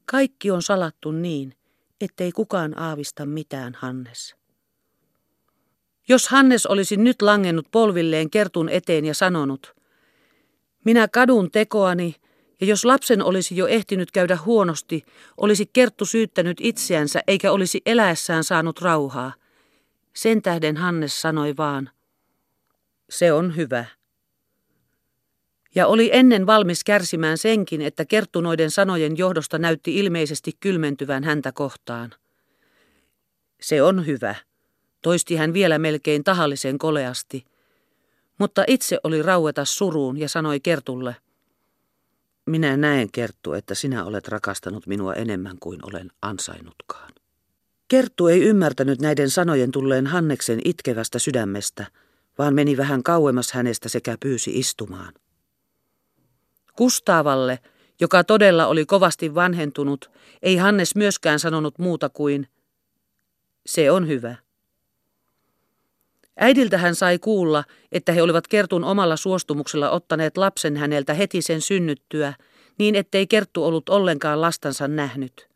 Kaikki 0.05 0.51
on 0.51 0.61
salattu 0.61 1.11
niin, 1.11 1.53
ettei 2.01 2.31
kukaan 2.31 2.79
aavista 2.79 3.25
mitään, 3.25 3.73
Hannes. 3.73 4.35
Jos 6.07 6.27
Hannes 6.27 6.65
olisi 6.65 6.97
nyt 6.97 7.21
langennut 7.21 7.67
polvilleen 7.71 8.29
Kertun 8.29 8.69
eteen 8.69 9.05
ja 9.05 9.13
sanonut, 9.13 9.75
minä 10.85 11.07
kadun 11.07 11.51
tekoani, 11.51 12.15
ja 12.61 12.67
jos 12.67 12.85
lapsen 12.85 13.23
olisi 13.23 13.55
jo 13.55 13.67
ehtinyt 13.67 14.11
käydä 14.11 14.37
huonosti, 14.45 15.05
olisi 15.37 15.65
Kerttu 15.73 16.05
syyttänyt 16.05 16.57
itseänsä 16.61 17.21
eikä 17.27 17.51
olisi 17.51 17.81
eläessään 17.85 18.43
saanut 18.43 18.81
rauhaa. 18.81 19.33
Sen 20.13 20.41
tähden 20.41 20.77
Hannes 20.77 21.21
sanoi 21.21 21.57
vaan, 21.57 21.89
se 23.09 23.33
on 23.33 23.55
hyvä. 23.55 23.85
Ja 25.75 25.87
oli 25.87 26.09
ennen 26.13 26.45
valmis 26.45 26.83
kärsimään 26.83 27.37
senkin, 27.37 27.81
että 27.81 28.05
Kerttunoiden 28.05 28.71
sanojen 28.71 29.17
johdosta 29.17 29.57
näytti 29.57 29.97
ilmeisesti 29.99 30.51
kylmentyvän 30.59 31.23
häntä 31.23 31.51
kohtaan. 31.51 32.13
Se 33.61 33.83
on 33.83 34.05
hyvä 34.05 34.35
toisti 35.01 35.35
hän 35.35 35.53
vielä 35.53 35.79
melkein 35.79 36.23
tahallisen 36.23 36.77
koleasti, 36.77 37.45
mutta 38.37 38.63
itse 38.67 38.99
oli 39.03 39.21
raueta 39.21 39.65
suruun 39.65 40.17
ja 40.17 40.29
sanoi 40.29 40.59
Kertulle, 40.59 41.15
minä 42.49 42.77
näen, 42.77 43.11
Kerttu, 43.11 43.53
että 43.53 43.75
sinä 43.75 44.05
olet 44.05 44.27
rakastanut 44.27 44.87
minua 44.87 45.13
enemmän 45.13 45.57
kuin 45.59 45.79
olen 45.83 46.11
ansainnutkaan. 46.21 47.13
Kerttu 47.87 48.27
ei 48.27 48.41
ymmärtänyt 48.41 49.01
näiden 49.01 49.29
sanojen 49.29 49.71
tulleen 49.71 50.07
Hanneksen 50.07 50.59
itkevästä 50.65 51.19
sydämestä, 51.19 51.85
vaan 52.37 52.53
meni 52.53 52.77
vähän 52.77 53.03
kauemmas 53.03 53.51
hänestä 53.51 53.89
sekä 53.89 54.17
pyysi 54.19 54.59
istumaan. 54.59 55.13
Kustaavalle, 56.75 57.59
joka 57.99 58.23
todella 58.23 58.67
oli 58.67 58.85
kovasti 58.85 59.35
vanhentunut, 59.35 60.11
ei 60.41 60.55
Hannes 60.55 60.95
myöskään 60.95 61.39
sanonut 61.39 61.79
muuta 61.79 62.09
kuin, 62.09 62.47
se 63.65 63.91
on 63.91 64.07
hyvä. 64.07 64.35
Äidiltä 66.41 66.77
hän 66.77 66.95
sai 66.95 67.19
kuulla, 67.19 67.63
että 67.91 68.11
he 68.11 68.21
olivat 68.21 68.47
Kertun 68.47 68.83
omalla 68.83 69.15
suostumuksella 69.17 69.89
ottaneet 69.89 70.37
lapsen 70.37 70.77
häneltä 70.77 71.13
heti 71.13 71.41
sen 71.41 71.61
synnyttyä, 71.61 72.33
niin 72.77 72.95
ettei 72.95 73.27
Kerttu 73.27 73.65
ollut 73.65 73.89
ollenkaan 73.89 74.41
lastansa 74.41 74.87
nähnyt. 74.87 75.49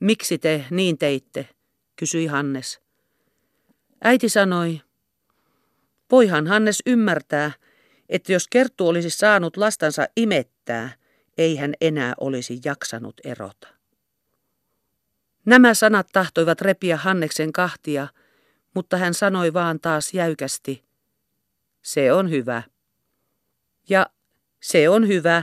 Miksi 0.00 0.38
te 0.38 0.64
niin 0.70 0.98
teitte, 0.98 1.48
kysyi 1.96 2.26
Hannes. 2.26 2.80
Äiti 4.04 4.28
sanoi, 4.28 4.80
voihan 6.10 6.46
Hannes 6.46 6.82
ymmärtää, 6.86 7.52
että 8.08 8.32
jos 8.32 8.48
Kerttu 8.48 8.88
olisi 8.88 9.10
saanut 9.10 9.56
lastansa 9.56 10.06
imettää, 10.16 10.90
ei 11.38 11.56
hän 11.56 11.74
enää 11.80 12.14
olisi 12.20 12.60
jaksanut 12.64 13.14
erota. 13.24 13.68
Nämä 15.46 15.74
sanat 15.74 16.06
tahtoivat 16.12 16.60
repiä 16.60 16.96
Hanneksen 16.96 17.52
kahtia, 17.52 18.08
mutta 18.74 18.96
hän 18.96 19.14
sanoi 19.14 19.52
vaan 19.52 19.80
taas 19.80 20.14
jäykästi, 20.14 20.84
se 21.82 22.12
on 22.12 22.30
hyvä. 22.30 22.62
Ja 23.88 24.06
se 24.60 24.88
on 24.88 25.08
hyvä, 25.08 25.42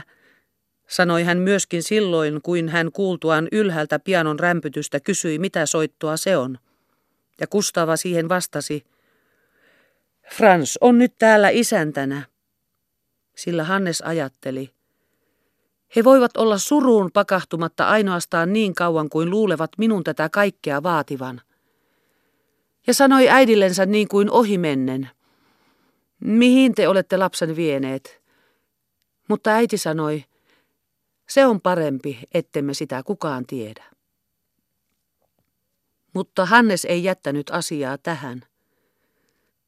sanoi 0.88 1.22
hän 1.22 1.38
myöskin 1.38 1.82
silloin, 1.82 2.42
kuin 2.42 2.68
hän 2.68 2.92
kuultuaan 2.92 3.48
ylhäältä 3.52 3.98
pianon 3.98 4.40
rämpytystä 4.40 5.00
kysyi, 5.00 5.38
mitä 5.38 5.66
soittoa 5.66 6.16
se 6.16 6.36
on. 6.36 6.58
Ja 7.40 7.46
Kustava 7.46 7.96
siihen 7.96 8.28
vastasi, 8.28 8.84
Frans 10.32 10.78
on 10.80 10.98
nyt 10.98 11.14
täällä 11.18 11.48
isäntänä. 11.48 12.22
Sillä 13.36 13.64
Hannes 13.64 14.00
ajatteli, 14.00 14.70
he 15.96 16.04
voivat 16.04 16.36
olla 16.36 16.58
suruun 16.58 17.10
pakahtumatta 17.12 17.88
ainoastaan 17.88 18.52
niin 18.52 18.74
kauan 18.74 19.08
kuin 19.08 19.30
luulevat 19.30 19.70
minun 19.78 20.04
tätä 20.04 20.28
kaikkea 20.28 20.82
vaativan. 20.82 21.40
Ja 22.86 22.94
sanoi 22.94 23.28
äidillensä 23.28 23.86
niin 23.86 24.08
kuin 24.08 24.30
ohimennen, 24.30 25.10
mihin 26.20 26.74
te 26.74 26.88
olette 26.88 27.16
lapsen 27.16 27.56
vieneet? 27.56 28.20
Mutta 29.28 29.50
äiti 29.50 29.78
sanoi, 29.78 30.24
se 31.28 31.46
on 31.46 31.60
parempi, 31.60 32.18
ettemme 32.34 32.74
sitä 32.74 33.02
kukaan 33.02 33.46
tiedä. 33.46 33.84
Mutta 36.14 36.46
Hannes 36.46 36.84
ei 36.84 37.04
jättänyt 37.04 37.50
asiaa 37.50 37.98
tähän. 37.98 38.42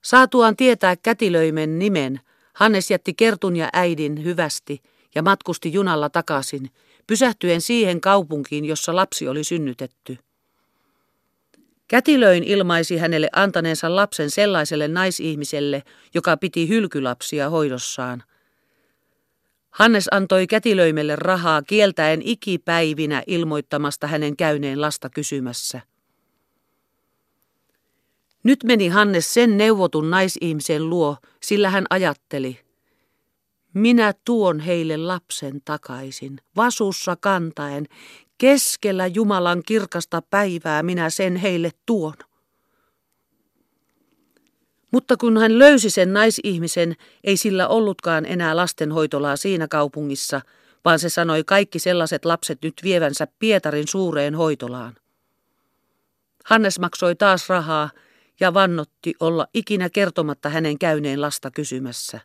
Saatuaan 0.02 0.57
tietää 0.57 0.97
kätilöimen 0.97 1.78
nimen, 1.78 2.21
Hannes 2.52 2.90
jätti 2.90 3.14
Kertun 3.14 3.57
ja 3.57 3.69
äidin 3.73 4.25
hyvästi 4.25 4.83
ja 5.14 5.23
matkusti 5.23 5.73
junalla 5.73 6.11
takaisin, 6.11 6.71
pysähtyen 7.07 7.61
siihen 7.61 8.00
kaupunkiin, 8.00 8.64
jossa 8.64 8.97
lapsi 8.97 9.28
oli 9.28 9.45
synnytetty. 9.45 10.19
Kätilöin 11.92 12.44
ilmaisi 12.44 12.96
hänelle 12.96 13.28
antaneensa 13.32 13.96
lapsen 13.96 14.30
sellaiselle 14.30 14.88
naisihmiselle, 14.88 15.82
joka 16.14 16.37
piti 16.37 16.68
hylkylapsia 16.68 17.50
hoidossaan. 17.50 18.22
Hannes 19.70 20.08
antoi 20.11 20.46
kätilöimelle 20.46 21.16
rahaa 21.16 21.62
kieltäen 21.62 22.22
ikipäivinä 22.25 23.22
ilmoittamasta 23.26 24.06
hänen 24.06 24.37
käyneen 24.37 24.80
lasta 24.80 25.11
kysymässä. 25.11 25.80
Nyt 28.42 28.64
meni 28.64 28.88
Hannes 28.88 29.34
sen 29.34 29.58
neuvotun 29.58 30.11
naisihmisen 30.11 30.90
luo, 30.90 31.16
sillä 31.42 31.70
hän 31.70 31.84
ajatteli. 31.90 32.61
Minä 33.75 34.14
tuon 34.25 34.61
heille 34.61 34.96
lapsen 34.96 35.61
takaisin, 35.64 36.38
vasussa 36.56 37.16
kantaen, 37.16 37.87
keskellä 38.42 39.06
Jumalan 39.06 39.62
kirkasta 39.66 40.22
päivää 40.22 40.82
minä 40.82 41.11
sen 41.11 41.37
heille 41.37 41.70
tuon. 41.87 42.14
Mutta 44.90 45.16
kun 45.16 45.38
hän 45.38 45.58
löysi 45.58 45.90
sen 45.90 46.12
naisihmisen, 46.12 46.96
ei 47.25 47.37
sillä 47.37 47.68
ollutkaan 47.68 48.26
enää 48.26 48.56
lastenhoitolaa 48.56 49.37
siinä 49.37 49.68
kaupungissa, 49.68 50.40
vaan 50.84 50.99
se 50.99 51.08
sanoi 51.08 51.44
kaikki 51.44 51.78
sellaiset 51.78 52.25
lapset 52.25 52.58
nyt 52.62 52.75
vievänsä 52.82 53.26
Pietarin 53.38 53.88
suureen 53.88 54.34
hoitolaan. 54.34 54.96
Hannes 56.44 56.78
maksoi 56.78 57.14
taas 57.14 57.49
rahaa 57.49 57.90
ja 58.40 58.54
vannotti 58.54 59.14
olla 59.20 59.46
ikinä 59.54 59.90
kertomatta 59.90 60.49
hänen 60.49 60.78
käyneen 60.78 61.20
lasta 61.20 61.50
kysymässä. 61.50 62.20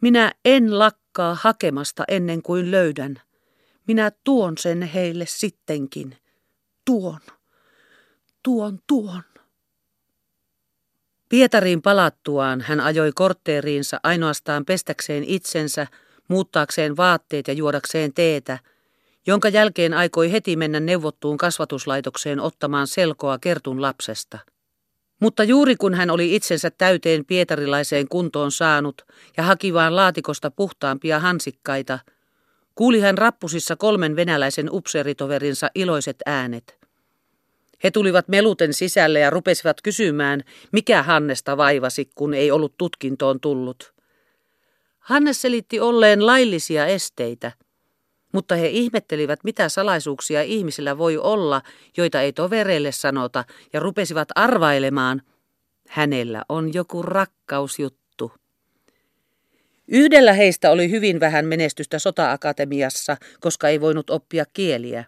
Minä 0.00 0.32
en 0.44 0.78
lakkaa 0.78 1.36
hakemasta 1.40 2.04
ennen 2.08 2.42
kuin 2.42 2.70
löydän. 2.70 3.25
Minä 3.86 4.12
tuon 4.24 4.58
sen 4.58 4.82
heille 4.82 5.24
sittenkin. 5.28 6.16
Tuon, 6.84 7.20
tuon, 8.42 8.78
tuon. 8.86 9.22
Pietariin 11.28 11.82
palattuaan 11.82 12.60
hän 12.60 12.80
ajoi 12.80 13.12
kortteeriinsa 13.14 14.00
ainoastaan 14.02 14.64
pestäkseen 14.64 15.24
itsensä, 15.24 15.86
muuttaakseen 16.28 16.96
vaatteet 16.96 17.48
ja 17.48 17.54
juodakseen 17.54 18.12
teetä, 18.12 18.58
jonka 19.26 19.48
jälkeen 19.48 19.94
aikoi 19.94 20.32
heti 20.32 20.56
mennä 20.56 20.80
neuvottuun 20.80 21.38
kasvatuslaitokseen 21.38 22.40
ottamaan 22.40 22.86
selkoa 22.86 23.38
Kertun 23.38 23.82
lapsesta. 23.82 24.38
Mutta 25.20 25.44
juuri 25.44 25.76
kun 25.76 25.94
hän 25.94 26.10
oli 26.10 26.34
itsensä 26.34 26.70
täyteen 26.70 27.24
pietarilaiseen 27.24 28.08
kuntoon 28.08 28.52
saanut 28.52 29.02
ja 29.36 29.42
haki 29.42 29.74
vaan 29.74 29.96
laatikosta 29.96 30.50
puhtaampia 30.50 31.20
hansikkaita, 31.20 31.98
kuuli 32.76 33.00
hän 33.00 33.18
rappusissa 33.18 33.76
kolmen 33.76 34.16
venäläisen 34.16 34.68
upseeritoverinsa 34.72 35.70
iloiset 35.74 36.16
äänet. 36.26 36.78
He 37.84 37.90
tulivat 37.90 38.28
meluten 38.28 38.74
sisälle 38.74 39.18
ja 39.18 39.30
rupesivat 39.30 39.82
kysymään, 39.82 40.42
mikä 40.72 41.02
Hannesta 41.02 41.56
vaivasi, 41.56 42.10
kun 42.14 42.34
ei 42.34 42.50
ollut 42.50 42.76
tutkintoon 42.78 43.40
tullut. 43.40 43.94
Hannes 44.98 45.42
selitti 45.42 45.80
olleen 45.80 46.26
laillisia 46.26 46.86
esteitä, 46.86 47.52
mutta 48.32 48.54
he 48.54 48.68
ihmettelivät, 48.68 49.40
mitä 49.44 49.68
salaisuuksia 49.68 50.42
ihmisillä 50.42 50.98
voi 50.98 51.16
olla, 51.16 51.62
joita 51.96 52.20
ei 52.20 52.32
tovereille 52.32 52.92
sanota, 52.92 53.44
ja 53.72 53.80
rupesivat 53.80 54.28
arvailemaan. 54.34 55.22
Hänellä 55.88 56.42
on 56.48 56.74
joku 56.74 57.02
rakkausjuttu. 57.02 58.05
Yhdellä 59.88 60.32
heistä 60.32 60.70
oli 60.70 60.90
hyvin 60.90 61.20
vähän 61.20 61.46
menestystä 61.46 61.98
sota-akatemiassa, 61.98 63.16
koska 63.40 63.68
ei 63.68 63.80
voinut 63.80 64.10
oppia 64.10 64.44
kieliä. 64.52 65.04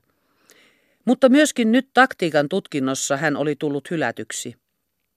Mutta 1.04 1.28
myöskin 1.28 1.72
nyt 1.72 1.88
taktiikan 1.94 2.48
tutkinnossa 2.48 3.16
hän 3.16 3.36
oli 3.36 3.56
tullut 3.56 3.90
hylätyksi. 3.90 4.54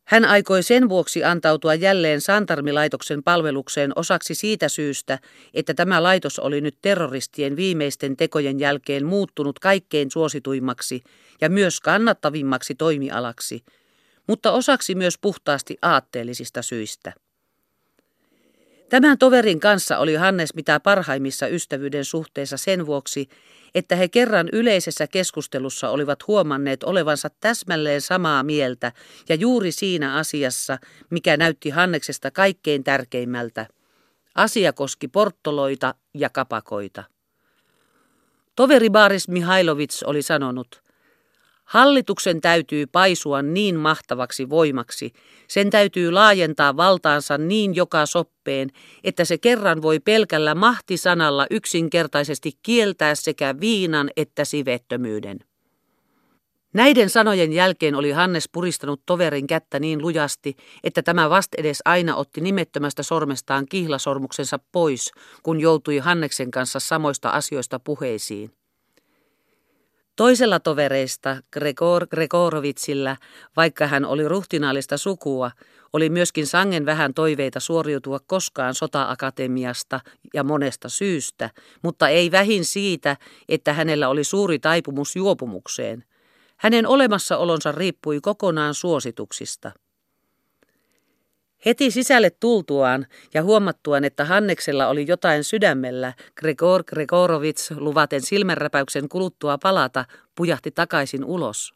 Hän 0.08 0.26
aikoi 0.26 0.64
sen 0.64 0.90
vuoksi 0.90 1.24
antautua 1.24 1.74
jälleen 1.76 2.22
Santarmilaitoksen 2.22 3.24
palvelukseen 3.24 3.92
osaksi 3.96 4.36
siitä 4.36 4.70
syystä, 4.70 5.20
että 5.54 5.74
tämä 5.74 6.04
laitos 6.04 6.40
oli 6.40 6.62
nyt 6.62 6.78
terroristien 6.82 7.56
viimeisten 7.56 8.18
tekojen 8.18 8.60
jälkeen 8.60 9.06
muuttunut 9.06 9.60
kaikkein 9.60 10.12
suosituimmaksi 10.12 11.02
ja 11.42 11.50
myös 11.50 11.80
kannattavimmaksi 11.80 12.76
toimialaksi, 12.76 13.64
mutta 14.28 14.52
osaksi 14.52 14.96
myös 14.96 15.18
puhtaasti 15.22 15.78
aatteellisista 15.82 16.62
syistä. 16.62 17.14
Tämän 18.92 19.18
toverin 19.18 19.60
kanssa 19.60 19.98
oli 19.98 20.16
Hannes 20.16 20.56
mitä 20.56 20.80
parhaimmissa 20.80 21.48
ystävyyden 21.48 22.06
suhteessa 22.06 22.58
sen 22.58 22.86
vuoksi, 22.86 23.30
että 23.76 23.96
he 23.96 24.08
kerran 24.08 24.50
yleisessä 24.52 25.08
keskustelussa 25.08 25.90
olivat 25.90 26.28
huomanneet 26.28 26.84
olevansa 26.84 27.30
täsmälleen 27.40 28.02
samaa 28.02 28.44
mieltä 28.44 28.92
ja 29.30 29.36
juuri 29.36 29.72
siinä 29.72 30.16
asiassa, 30.16 30.78
mikä 31.10 31.38
näytti 31.38 31.70
Hanneksesta 31.70 32.32
kaikkein 32.32 32.84
tärkeimmältä. 32.84 33.68
Asia 34.36 34.74
koski 34.74 35.08
porttoloita 35.08 35.96
ja 36.14 36.30
kapakoita. 36.30 37.04
Toveri 38.56 38.90
Baris 38.90 39.28
Mihailovits 39.28 40.04
oli 40.04 40.22
sanonut, 40.22 40.84
Hallituksen 41.72 42.42
täytyy 42.42 42.88
paisua 42.88 43.42
niin 43.42 43.76
mahtavaksi 43.76 44.50
voimaksi, 44.50 45.14
sen 45.48 45.70
täytyy 45.70 46.12
laajentaa 46.12 46.78
valtaansa 46.78 47.38
niin 47.38 47.76
joka 47.76 48.06
soppeen, 48.06 48.70
että 49.04 49.26
se 49.26 49.38
kerran 49.38 49.82
voi 49.82 50.00
pelkällä 50.00 50.56
mahtisanalla 50.56 51.46
yksinkertaisesti 51.52 52.52
kieltää 52.64 53.16
sekä 53.16 53.56
viinan 53.60 54.10
että 54.18 54.46
sivettömyyden. 54.46 55.40
Näiden 56.74 57.10
sanojen 57.10 57.54
jälkeen 57.54 57.96
oli 57.96 58.12
Hannes 58.12 58.50
puristanut 58.52 59.02
toverin 59.06 59.48
kättä 59.48 59.80
niin 59.80 60.02
lujasti, 60.02 60.56
että 60.84 61.04
tämä 61.04 61.30
vast 61.30 61.54
edes 61.58 61.82
aina 61.86 62.16
otti 62.16 62.42
nimettömästä 62.42 63.04
sormestaan 63.04 63.66
kihlasormuksensa 63.66 64.60
pois, 64.72 65.12
kun 65.44 65.60
joutui 65.60 65.98
Hanneksen 65.98 66.52
kanssa 66.52 66.80
samoista 66.80 67.30
asioista 67.30 67.80
puheisiin. 67.80 68.61
Toisella 70.16 70.60
tovereista, 70.60 71.38
Gregor 71.54 72.08
Gregorovitsillä, 72.08 73.18
vaikka 73.56 73.88
hän 73.88 74.06
oli 74.06 74.28
ruhtinaallista 74.28 74.98
sukua, 74.98 75.52
oli 75.94 76.10
myöskin 76.10 76.48
sangen 76.48 76.86
vähän 76.86 77.14
toiveita 77.14 77.60
suoriutua 77.60 78.20
koskaan 78.28 78.76
sota-akatemiasta 78.76 80.00
ja 80.34 80.44
monesta 80.44 80.90
syystä, 80.90 81.50
mutta 81.84 82.10
ei 82.10 82.32
vähin 82.32 82.66
siitä, 82.66 83.18
että 83.50 83.74
hänellä 83.74 84.10
oli 84.10 84.24
suuri 84.24 84.60
taipumus 84.60 85.16
juopumukseen. 85.16 86.04
Hänen 86.58 86.88
olemassaolonsa 86.88 87.72
riippui 87.72 88.20
kokonaan 88.22 88.74
suosituksista. 88.74 89.72
Heti 91.66 91.92
sisälle 91.92 92.30
tultuaan 92.30 93.08
ja 93.34 93.44
huomattuaan, 93.44 94.04
että 94.04 94.26
Hanneksella 94.26 94.88
oli 94.88 95.06
jotain 95.08 95.44
sydämellä, 95.44 96.14
Gregor 96.36 96.84
Gregorovits 96.84 97.72
luvaten 97.72 98.22
silmänräpäyksen 98.22 99.10
kuluttua 99.10 99.58
palata, 99.58 100.06
pujahti 100.36 100.72
takaisin 100.72 101.26
ulos. 101.26 101.74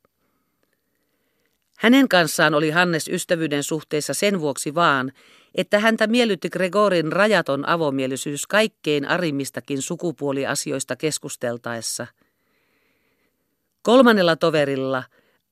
Hänen 1.78 2.10
kanssaan 2.10 2.54
oli 2.54 2.70
Hannes 2.70 3.08
ystävyyden 3.08 3.64
suhteessa 3.64 4.14
sen 4.14 4.40
vuoksi 4.40 4.76
vaan, 4.76 5.12
että 5.56 5.80
häntä 5.80 6.08
miellytti 6.08 6.50
Gregorin 6.50 7.12
rajaton 7.12 7.70
avomielisyys 7.70 8.48
kaikkein 8.48 9.08
arimmistakin 9.08 9.82
sukupuoliasioista 9.82 10.96
keskusteltaessa. 10.96 12.08
Kolmannella 13.82 14.36
toverilla, 14.36 15.04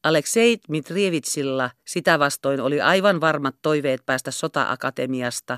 Aleksei 0.03 0.57
Mitrievitsilla, 0.69 1.69
sitä 1.85 2.19
vastoin 2.19 2.61
oli 2.61 2.81
aivan 2.81 3.21
varmat 3.21 3.55
toiveet 3.61 4.01
päästä 4.05 4.31
sota-akatemiasta, 4.31 5.57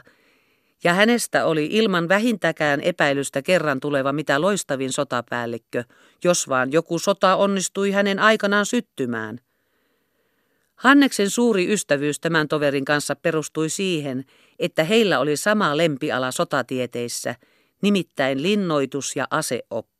ja 0.83 0.93
hänestä 0.93 1.45
oli 1.45 1.67
ilman 1.71 2.09
vähintäkään 2.09 2.81
epäilystä 2.81 3.41
kerran 3.41 3.79
tuleva 3.79 4.13
mitä 4.13 4.41
loistavin 4.41 4.93
sotapäällikkö, 4.93 5.83
jos 6.23 6.49
vaan 6.49 6.71
joku 6.71 6.99
sota 6.99 7.35
onnistui 7.35 7.91
hänen 7.91 8.19
aikanaan 8.19 8.65
syttymään. 8.65 9.39
Hanneksen 10.75 11.29
suuri 11.29 11.73
ystävyys 11.73 12.19
tämän 12.19 12.47
toverin 12.47 12.85
kanssa 12.85 13.15
perustui 13.15 13.69
siihen, 13.69 14.23
että 14.59 14.83
heillä 14.83 15.19
oli 15.19 15.37
sama 15.37 15.77
lempiala 15.77 16.31
sotatieteissä, 16.31 17.35
nimittäin 17.81 18.43
linnoitus 18.43 19.15
ja 19.15 19.27
aseoppi. 19.31 19.94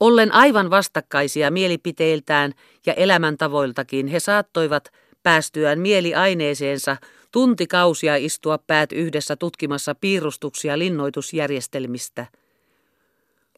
Ollen 0.00 0.32
aivan 0.32 0.70
vastakkaisia 0.70 1.50
mielipiteiltään 1.50 2.52
ja 2.86 2.94
elämäntavoiltakin 2.94 4.06
he 4.06 4.20
saattoivat 4.20 4.88
päästyään 5.22 5.80
mieliaineeseensa 5.80 6.96
tuntikausia 7.32 8.16
istua 8.16 8.58
päät 8.58 8.92
yhdessä 8.92 9.36
tutkimassa 9.36 9.94
piirustuksia 9.94 10.78
linnoitusjärjestelmistä. 10.78 12.26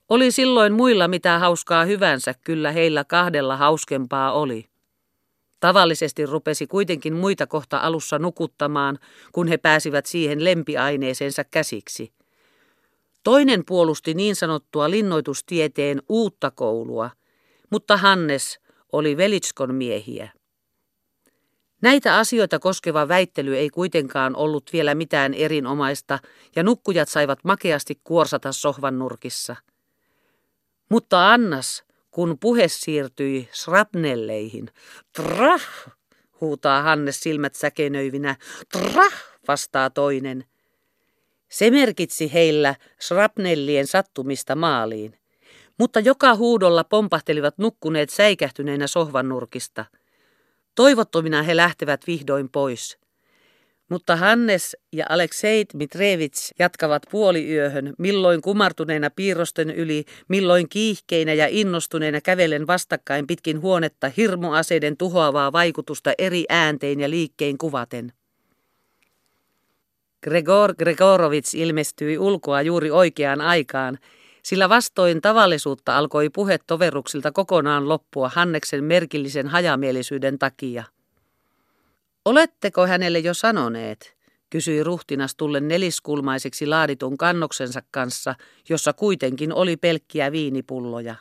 Oli 0.09 0.31
silloin 0.31 0.72
muilla 0.72 1.09
mitä 1.09 1.38
hauskaa 1.38 1.85
hyvänsä, 1.85 2.35
kyllä 2.44 2.72
heillä 2.72 3.05
kahdella 3.05 3.57
hauskempaa 3.57 4.33
oli. 4.33 4.66
Tavallisesti 5.61 6.27
rupesi 6.27 6.66
kuitenkin 6.66 7.14
muita 7.14 7.46
kohta 7.46 7.79
alussa 7.79 8.18
nukuttamaan, 8.18 8.99
kun 9.33 9.49
he 9.49 9.57
pääsivät 9.57 10.07
siihen 10.07 10.44
lempiaineeseensa 10.44 11.44
käsiksi. 11.44 12.12
Toinen 13.26 13.64
puolusti 13.64 14.14
niin 14.14 14.36
sanottua 14.36 14.90
linnoitustieteen 14.90 16.02
uutta 16.08 16.50
koulua, 16.50 17.10
mutta 17.70 17.96
Hannes 17.96 18.60
oli 18.92 19.16
Velitskon 19.16 19.74
miehiä. 19.74 20.30
Näitä 21.82 22.16
asioita 22.16 22.58
koskeva 22.58 23.08
väittely 23.08 23.56
ei 23.56 23.70
kuitenkaan 23.70 24.36
ollut 24.36 24.70
vielä 24.72 24.94
mitään 24.94 25.34
erinomaista, 25.34 26.18
ja 26.56 26.62
nukkujat 26.62 27.08
saivat 27.08 27.38
makeasti 27.44 28.00
kuorsata 28.04 28.52
sohvan 28.52 28.98
nurkissa. 28.98 29.56
Mutta 30.90 31.32
Annas, 31.32 31.84
kun 32.10 32.38
puhe 32.40 32.68
siirtyi 32.68 33.48
srapnelleihin, 33.52 34.70
trah, 35.12 35.62
huutaa 36.40 36.82
Hannes 36.82 37.20
silmät 37.20 37.54
säkenöivinä, 37.54 38.36
trah, 38.72 39.14
vastaa 39.48 39.90
toinen. 39.90 40.44
Se 41.48 41.70
merkitsi 41.70 42.32
heillä 42.32 42.74
srapnellien 43.00 43.87
sattumista 43.87 44.54
maaliin, 44.54 45.18
mutta 45.78 46.00
joka 46.00 46.35
huudolla 46.35 46.85
pompahtelivat 46.85 47.59
nukkuneet 47.59 48.11
säikähtyneinä 48.11 48.87
sohvan 48.87 49.28
nurkista– 49.28 49.85
Toivottomina 50.76 51.42
he 51.42 51.56
lähtevät 51.56 52.06
vihdoin 52.06 52.48
pois. 52.48 52.98
Mutta 53.90 54.16
Hannes 54.16 54.76
ja 54.92 55.06
Aleksei 55.09 55.64
Dmitrevits 55.74 56.54
jatkavat 56.59 57.02
puoliyöhön, 57.11 57.94
milloin 57.98 58.42
kumartuneena 58.42 59.11
piirrosten 59.11 59.70
yli, 59.70 60.04
milloin 60.28 60.68
kiihkeinä 60.68 61.35
ja 61.35 61.46
innostuneina 61.50 62.20
kävellen 62.20 62.66
vastakkain 62.66 63.26
pitkin 63.26 63.61
huonetta 63.61 64.11
hirmuaseiden 64.16 64.96
tuhoavaa 64.96 65.52
vaikutusta 65.52 66.12
eri 66.18 66.44
ääntein 66.48 67.00
ja 67.00 67.11
liikkein 67.11 67.59
kuvaten. 67.59 68.12
Gregor 70.22 70.74
Gregorovits 70.74 71.55
ilmestyi 71.55 72.18
ulkoa 72.18 72.62
juuri 72.62 72.90
oikeaan 72.90 73.40
aikaan, 73.40 73.98
sillä 74.42 74.68
vastoin 74.68 75.20
tavallisuutta 75.20 75.96
alkoi 75.96 76.31
puhe 76.31 76.59
toveruksilta 76.66 77.33
kokonaan 77.33 77.88
loppua 77.88 78.31
Hanneksen 78.35 78.85
merkillisen 78.85 79.48
hajamielisyyden 79.48 80.38
takia. 80.38 80.85
Oletteko 82.24 82.87
hänelle 82.87 83.18
jo 83.18 83.35
sanoneet, 83.35 84.16
kysyi 84.50 84.85
ruhtinas 84.85 85.35
tullen 85.35 85.68
neliskulmaiseksi 85.68 86.66
laaditun 86.66 87.16
kannoksensa 87.16 87.83
kanssa, 87.90 88.35
jossa 88.68 88.92
kuitenkin 88.92 89.52
oli 89.52 89.76
pelkkiä 89.76 90.33
viinipulloja. 90.33 91.14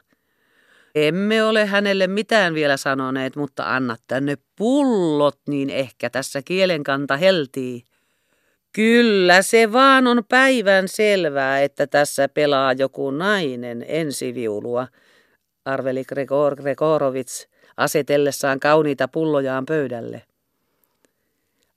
Emme 0.95 1.43
ole 1.43 1.65
hänelle 1.65 2.07
mitään 2.07 2.53
vielä 2.53 2.77
sanoneet, 2.77 3.35
mutta 3.35 3.75
anna 3.75 3.95
tänne 4.07 4.37
pullot, 4.57 5.39
niin 5.47 5.69
ehkä 5.69 6.09
tässä 6.09 6.41
kielenkanta 6.41 7.17
heltii. 7.17 7.83
Kyllä 8.75 9.41
se 9.41 9.71
vaan 9.71 10.07
on 10.07 10.23
päivän 10.29 10.87
selvää, 10.87 11.61
että 11.61 11.87
tässä 11.87 12.29
pelaa 12.29 12.73
joku 12.73 13.11
nainen 13.11 13.85
ensiviulua, 13.87 14.87
arveli 15.65 16.03
Gregor 16.03 16.55
Gregorovits 16.55 17.47
asetellessaan 17.77 18.59
kauniita 18.59 19.07
pullojaan 19.07 19.65
pöydälle. 19.65 20.21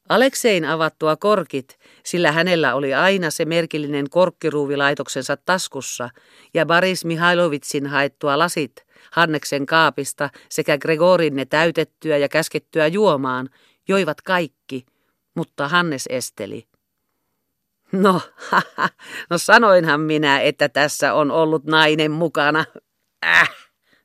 Aleksein 0.09 0.65
avattua 0.65 1.17
korkit, 1.17 1.79
sillä 2.05 2.33
hänellä 2.33 2.75
oli 2.75 2.95
aina 2.95 3.31
se 3.31 3.45
merkillinen 3.45 4.11
korkkiruuvilaitoksensa 4.11 5.37
taskussa, 5.37 6.11
ja 6.55 6.67
Baris 6.67 7.05
Mihailovitsin 7.05 7.87
haettua 7.87 8.39
lasit 8.39 8.87
Hanneksen 9.13 9.67
kaapista 9.67 10.31
sekä 10.49 10.79
Gregorin 10.79 11.37
ne 11.37 11.45
täytettyä 11.45 12.17
ja 12.17 12.29
käskettyä 12.29 12.87
juomaan, 12.87 13.49
joivat 13.89 14.21
kaikki, 14.21 14.87
mutta 15.35 15.69
Hannes 15.69 16.05
esteli. 16.11 16.69
No, 17.93 18.21
no 19.31 19.39
sanoinhan 19.39 20.01
minä, 20.01 20.41
että 20.41 20.69
tässä 20.69 21.15
on 21.15 21.31
ollut 21.31 21.65
nainen 21.65 22.11
mukana. 22.11 22.65
Äh, 23.27 23.51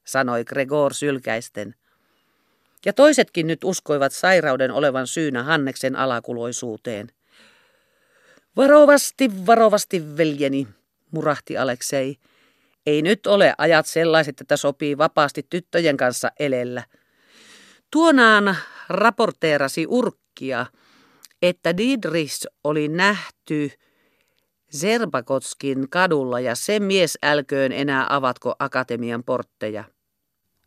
sanoi 0.03 0.43
Gregor 0.45 0.93
sylkäisten. 0.93 1.75
Ja 2.85 2.93
toisetkin 2.93 3.47
nyt 3.47 3.63
uskoivat 3.63 4.11
sairauden 4.11 4.71
olevan 4.71 5.07
syynä 5.07 5.43
Hanneksen 5.43 5.95
alakuloisuuteen. 5.95 7.11
Varovasti, 8.57 9.45
varovasti, 9.45 10.17
veljeni, 10.17 10.67
murahti 11.11 11.57
Aleksei. 11.57 12.17
Ei 12.85 13.01
nyt 13.01 13.27
ole 13.27 13.53
ajat 13.57 13.85
sellaiset, 13.85 14.41
että 14.41 14.57
sopii 14.57 14.97
vapaasti 14.97 15.45
tyttöjen 15.49 15.97
kanssa 15.97 16.31
elellä. 16.39 16.83
Tuonaan 17.91 18.57
raporteerasi 18.89 19.85
urkkia, 19.87 20.65
että 21.43 21.77
Didris 21.77 22.47
oli 22.63 22.87
nähty 22.87 23.71
Zerbakotskin 24.77 25.89
kadulla 25.89 26.39
ja 26.39 26.55
se 26.55 26.79
mies 26.79 27.17
älköön 27.23 27.71
enää 27.71 28.05
avatko 28.09 28.55
akatemian 28.59 29.23
portteja. 29.23 29.83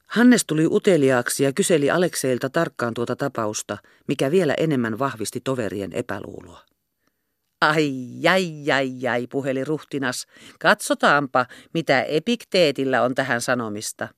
Hannes 0.07 0.45
tuli 0.47 0.67
uteliaaksi 0.67 1.45
ja 1.45 1.53
kyseli 1.53 1.91
Alekseilta 1.91 2.51
tarkkaan 2.51 2.95
tuota 2.95 3.17
tapausta, 3.17 3.79
mikä 4.09 4.31
vielä 4.31 4.55
enemmän 4.59 4.99
vahvisti 4.99 5.41
toverien 5.41 5.93
epäluuloa. 5.93 6.63
Ai, 7.61 7.91
jäi, 8.21 8.65
jäi, 8.65 8.91
jäi, 8.99 9.27
puheli 9.27 9.65
ruhtinas. 9.65 10.27
Katsotaanpa, 10.61 11.47
mitä 11.75 12.03
epikteetillä 12.03 13.03
on 13.03 13.15
tähän 13.15 13.41
sanomista. 13.41 14.09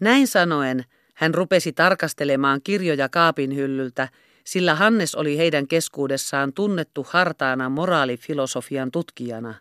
Näin 0.00 0.26
sanoen 0.26 0.84
hän 1.14 1.34
rupesi 1.34 1.72
tarkastelemaan 1.72 2.60
kirjoja 2.64 3.08
kaapin 3.08 3.54
hyllyltä 3.54 4.08
sillä 4.44 4.74
Hannes 4.74 5.14
oli 5.14 5.38
heidän 5.38 5.68
keskuudessaan 5.68 6.52
tunnettu 6.52 7.06
hartaana 7.08 7.68
moraalifilosofian 7.68 8.90
tutkijana. 8.90 9.54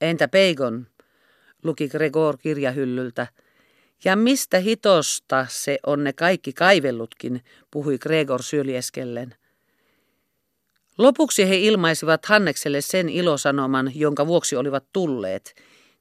Entä 0.00 0.28
Peigon, 0.28 0.86
luki 1.62 1.88
Gregor 1.88 2.36
kirjahyllyltä. 2.38 3.26
Ja 4.04 4.16
mistä 4.16 4.58
hitosta 4.58 5.46
se 5.48 5.78
on 5.86 6.04
ne 6.04 6.12
kaikki 6.12 6.52
kaivellutkin, 6.52 7.44
puhui 7.70 7.98
Gregor 7.98 8.42
syljeskellen. 8.42 9.34
Lopuksi 10.98 11.48
he 11.48 11.56
ilmaisivat 11.58 12.26
Hannekselle 12.26 12.80
sen 12.80 13.08
ilosanoman, 13.08 13.92
jonka 13.94 14.26
vuoksi 14.26 14.56
olivat 14.56 14.84
tulleet. 14.92 15.54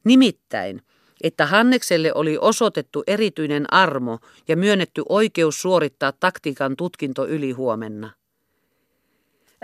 Nimittäin– 0.04 0.82
että 1.24 1.46
Hannekselle 1.46 2.12
oli 2.16 2.38
osoitettu 2.42 3.04
erityinen 3.08 3.74
armo 3.74 4.20
ja 4.48 4.58
myönnetty 4.58 5.04
oikeus 5.10 5.62
suorittaa 5.62 6.14
taktiikan 6.20 6.76
tutkinto 6.76 7.28
yli 7.28 7.52
huomenna. 7.52 8.12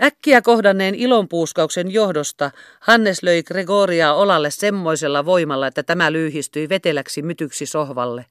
Äkkiä 0.02 0.42
kohdanneen 0.42 0.94
ilonpuuskauksen 0.94 1.90
johdosta 1.90 2.50
Hannes 2.80 3.22
löi 3.22 3.42
Gregoria 3.42 4.14
olalle 4.14 4.50
semmoisella 4.50 5.24
voimalla, 5.24 5.66
että 5.66 5.82
tämä 5.82 6.12
lyyhistyi 6.12 6.68
veteläksi 6.68 7.22
mytyksi 7.22 7.66
sohvalle. 7.66 8.26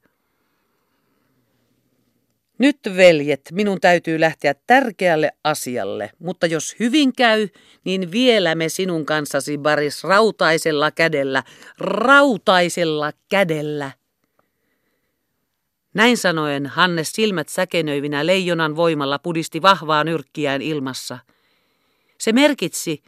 Nyt, 2.60 2.80
veljet, 2.96 3.42
minun 3.52 3.82
täytyy 3.82 4.20
lähteä 4.20 4.56
tärkeälle 4.68 5.32
asialle, 5.44 6.12
mutta 6.20 6.46
jos 6.46 6.76
hyvin 6.80 7.16
käy, 7.16 7.48
niin 7.86 8.12
vielä 8.12 8.56
me 8.56 8.70
sinun 8.70 9.06
kanssasi, 9.06 9.58
Baris, 9.58 10.04
rautaisella 10.04 10.92
kädellä, 10.92 11.44
rautaisella 11.78 13.12
kädellä. 13.30 13.92
Näin 15.94 16.18
sanoen 16.18 16.66
Hannes 16.66 17.12
silmät 17.12 17.50
säkenöivinä 17.50 18.26
leijonan 18.26 18.76
voimalla 18.76 19.20
pudisti 19.20 19.62
vahvaa 19.62 20.04
nyrkkiään 20.04 20.62
ilmassa. 20.62 21.20
Se 22.18 22.32
merkitsi, 22.32 23.04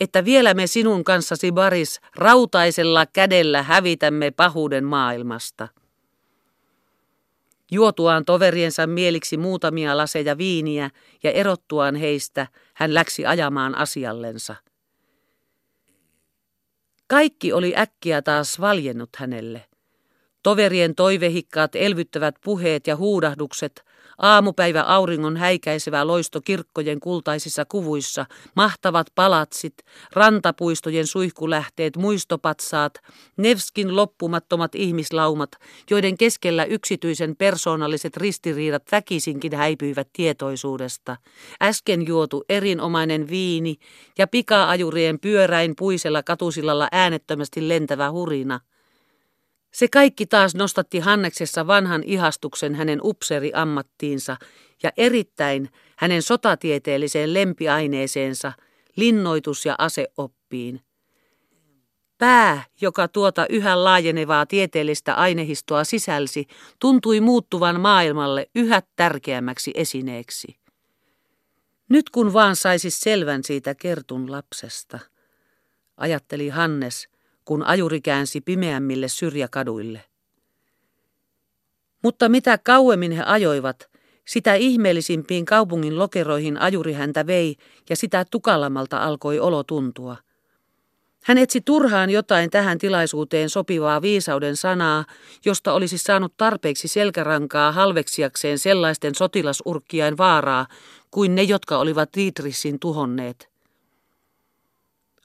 että 0.00 0.24
vielä 0.24 0.54
me 0.54 0.66
sinun 0.66 1.04
kanssasi, 1.04 1.52
Baris, 1.52 2.00
rautaisella 2.16 3.06
kädellä 3.06 3.62
hävitämme 3.62 4.30
pahuuden 4.30 4.84
maailmasta. 4.84 5.68
Juotuaan 7.70 8.24
toveriensa 8.24 8.86
mieliksi 8.86 9.36
muutamia 9.36 9.96
laseja 9.96 10.38
viiniä 10.38 10.90
ja 11.22 11.30
erottuaan 11.30 11.96
heistä, 11.96 12.46
hän 12.74 12.94
läksi 12.94 13.26
ajamaan 13.26 13.74
asiallensa. 13.74 14.54
Kaikki 17.06 17.52
oli 17.52 17.76
äkkiä 17.76 18.22
taas 18.22 18.60
valjennut 18.60 19.10
hänelle. 19.16 19.64
Toverien 20.42 20.94
toivehikkaat 20.94 21.74
elvyttävät 21.74 22.34
puheet 22.44 22.86
ja 22.86 22.96
huudahdukset 22.96 23.84
Aamupäivä 24.18 24.82
auringon 24.82 25.36
häikäisevä 25.36 26.06
loisto 26.06 26.40
kirkkojen 26.40 27.00
kultaisissa 27.00 27.64
kuvuissa, 27.64 28.26
mahtavat 28.56 29.06
palatsit, 29.14 29.74
rantapuistojen 30.12 31.06
suihkulähteet, 31.06 31.96
muistopatsaat, 31.96 32.94
Nevskin 33.36 33.96
loppumattomat 33.96 34.74
ihmislaumat, 34.74 35.50
joiden 35.90 36.18
keskellä 36.18 36.64
yksityisen 36.64 37.36
persoonalliset 37.36 38.16
ristiriidat 38.16 38.82
väkisinkin 38.92 39.56
häipyivät 39.56 40.08
tietoisuudesta. 40.12 41.16
Äsken 41.62 42.06
juotu 42.06 42.44
erinomainen 42.48 43.28
viini 43.28 43.76
ja 44.18 44.26
pikaajurien 44.26 45.20
pyöräin 45.20 45.76
puisella 45.76 46.22
katusilalla 46.22 46.88
äänettömästi 46.92 47.68
lentävä 47.68 48.10
hurina– 48.10 48.60
se 49.76 49.88
kaikki 49.88 50.26
taas 50.26 50.54
nostatti 50.54 50.98
Hanneksessa 50.98 51.66
vanhan 51.66 52.02
ihastuksen 52.06 52.74
hänen 52.74 53.00
upseriammattiinsa 53.02 54.36
ja 54.82 54.90
erittäin 54.96 55.70
hänen 55.96 56.22
sotatieteelliseen 56.22 57.34
lempiaineeseensa, 57.34 58.52
linnoitus- 58.96 59.66
ja 59.66 59.74
aseoppiin. 59.78 60.80
Pää, 62.18 62.64
joka 62.80 63.08
tuota 63.08 63.46
yhä 63.50 63.84
laajenevaa 63.84 64.46
tieteellistä 64.46 65.14
ainehistoa 65.14 65.84
sisälsi, 65.84 66.46
tuntui 66.78 67.20
muuttuvan 67.20 67.80
maailmalle 67.80 68.50
yhä 68.54 68.82
tärkeämmäksi 68.96 69.70
esineeksi. 69.74 70.56
Nyt 71.88 72.10
kun 72.10 72.32
vaan 72.32 72.56
saisi 72.56 72.90
selvän 72.90 73.44
siitä 73.44 73.74
kertun 73.74 74.32
lapsesta, 74.32 74.98
ajatteli 75.96 76.48
Hannes– 76.48 77.08
kun 77.46 77.62
ajuri 77.62 78.00
käänsi 78.00 78.40
pimeämmille 78.40 79.08
syrjäkaduille. 79.08 80.04
Mutta 82.02 82.28
mitä 82.28 82.58
kauemmin 82.58 83.12
he 83.12 83.22
ajoivat, 83.22 83.88
sitä 84.26 84.54
ihmeellisimpiin 84.54 85.44
kaupungin 85.44 85.98
lokeroihin 85.98 86.58
ajuri 86.58 86.92
häntä 86.92 87.26
vei 87.26 87.56
ja 87.90 87.96
sitä 87.96 88.24
tukalammalta 88.30 88.98
alkoi 88.98 89.40
olo 89.40 89.62
tuntua. 89.62 90.16
Hän 91.24 91.38
etsi 91.38 91.60
turhaan 91.60 92.10
jotain 92.10 92.50
tähän 92.50 92.78
tilaisuuteen 92.78 93.50
sopivaa 93.50 94.02
viisauden 94.02 94.56
sanaa, 94.56 95.04
josta 95.44 95.72
olisi 95.72 95.98
saanut 95.98 96.36
tarpeeksi 96.36 96.88
selkärankaa 96.88 97.72
halveksiakseen 97.72 98.58
sellaisten 98.58 99.14
sotilasurkkiain 99.14 100.16
vaaraa 100.18 100.66
kuin 101.10 101.34
ne, 101.34 101.42
jotka 101.42 101.78
olivat 101.78 102.08
Dietrisin 102.16 102.78
tuhonneet. 102.78 103.55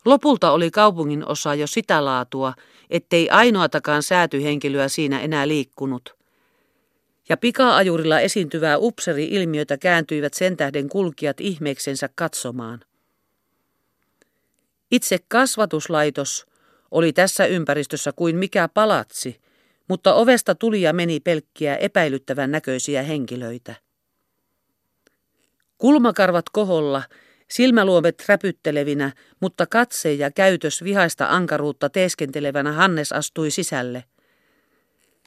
Lopulta 0.05 0.51
oli 0.51 0.71
kaupungin 0.71 1.27
osa 1.27 1.55
jo 1.55 1.67
sitä 1.67 2.05
laatua, 2.05 2.53
ettei 2.89 3.29
ainoatakaan 3.29 4.03
säätyhenkilöä 4.03 4.87
siinä 4.87 5.21
enää 5.21 5.47
liikkunut. 5.47 6.15
Ja 7.29 7.37
pika-ajurilla 7.37 8.19
esiintyvää 8.19 8.77
upseri-ilmiötä 8.77 9.77
kääntyivät 9.77 10.33
sen 10.33 10.57
tähden 10.57 10.89
kulkijat 10.89 11.41
ihmeeksensä 11.41 12.09
katsomaan. 12.15 12.79
Itse 14.91 15.17
kasvatuslaitos 15.27 16.45
oli 16.91 17.13
tässä 17.13 17.45
ympäristössä 17.45 18.11
kuin 18.15 18.35
mikä 18.35 18.69
palatsi, 18.73 19.41
mutta 19.87 20.13
ovesta 20.13 20.55
tuli 20.55 20.81
ja 20.81 20.93
meni 20.93 21.19
pelkkiä 21.19 21.75
epäilyttävän 21.75 22.51
näköisiä 22.51 23.03
henkilöitä. 23.03 23.75
Kulmakarvat 25.77 26.45
koholla 26.51 27.03
Silmäluomet 27.51 28.23
räpyttelevinä, 28.27 29.11
mutta 29.39 29.65
katse 29.65 30.13
ja 30.13 30.31
käytös 30.31 30.83
vihaista 30.83 31.27
ankaruutta 31.29 31.89
teeskentelevänä 31.89 32.71
Hannes 32.71 33.11
astui 33.11 33.51
sisälle. 33.51 34.03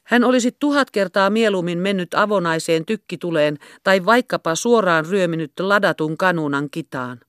Hän 0.05 0.25
olisi 0.25 0.57
tuhat 0.59 0.91
kertaa 0.91 1.31
mieluummin 1.31 1.79
mennyt 1.79 2.15
avonaiseen 2.15 2.87
tykkituleen 2.87 3.59
tai 3.83 4.05
vaikkapa 4.05 4.55
suoraan 4.55 5.07
ryöminyt 5.07 5.53
ladatun 5.61 6.17
kanunan 6.17 6.71
kitaan. 6.71 7.21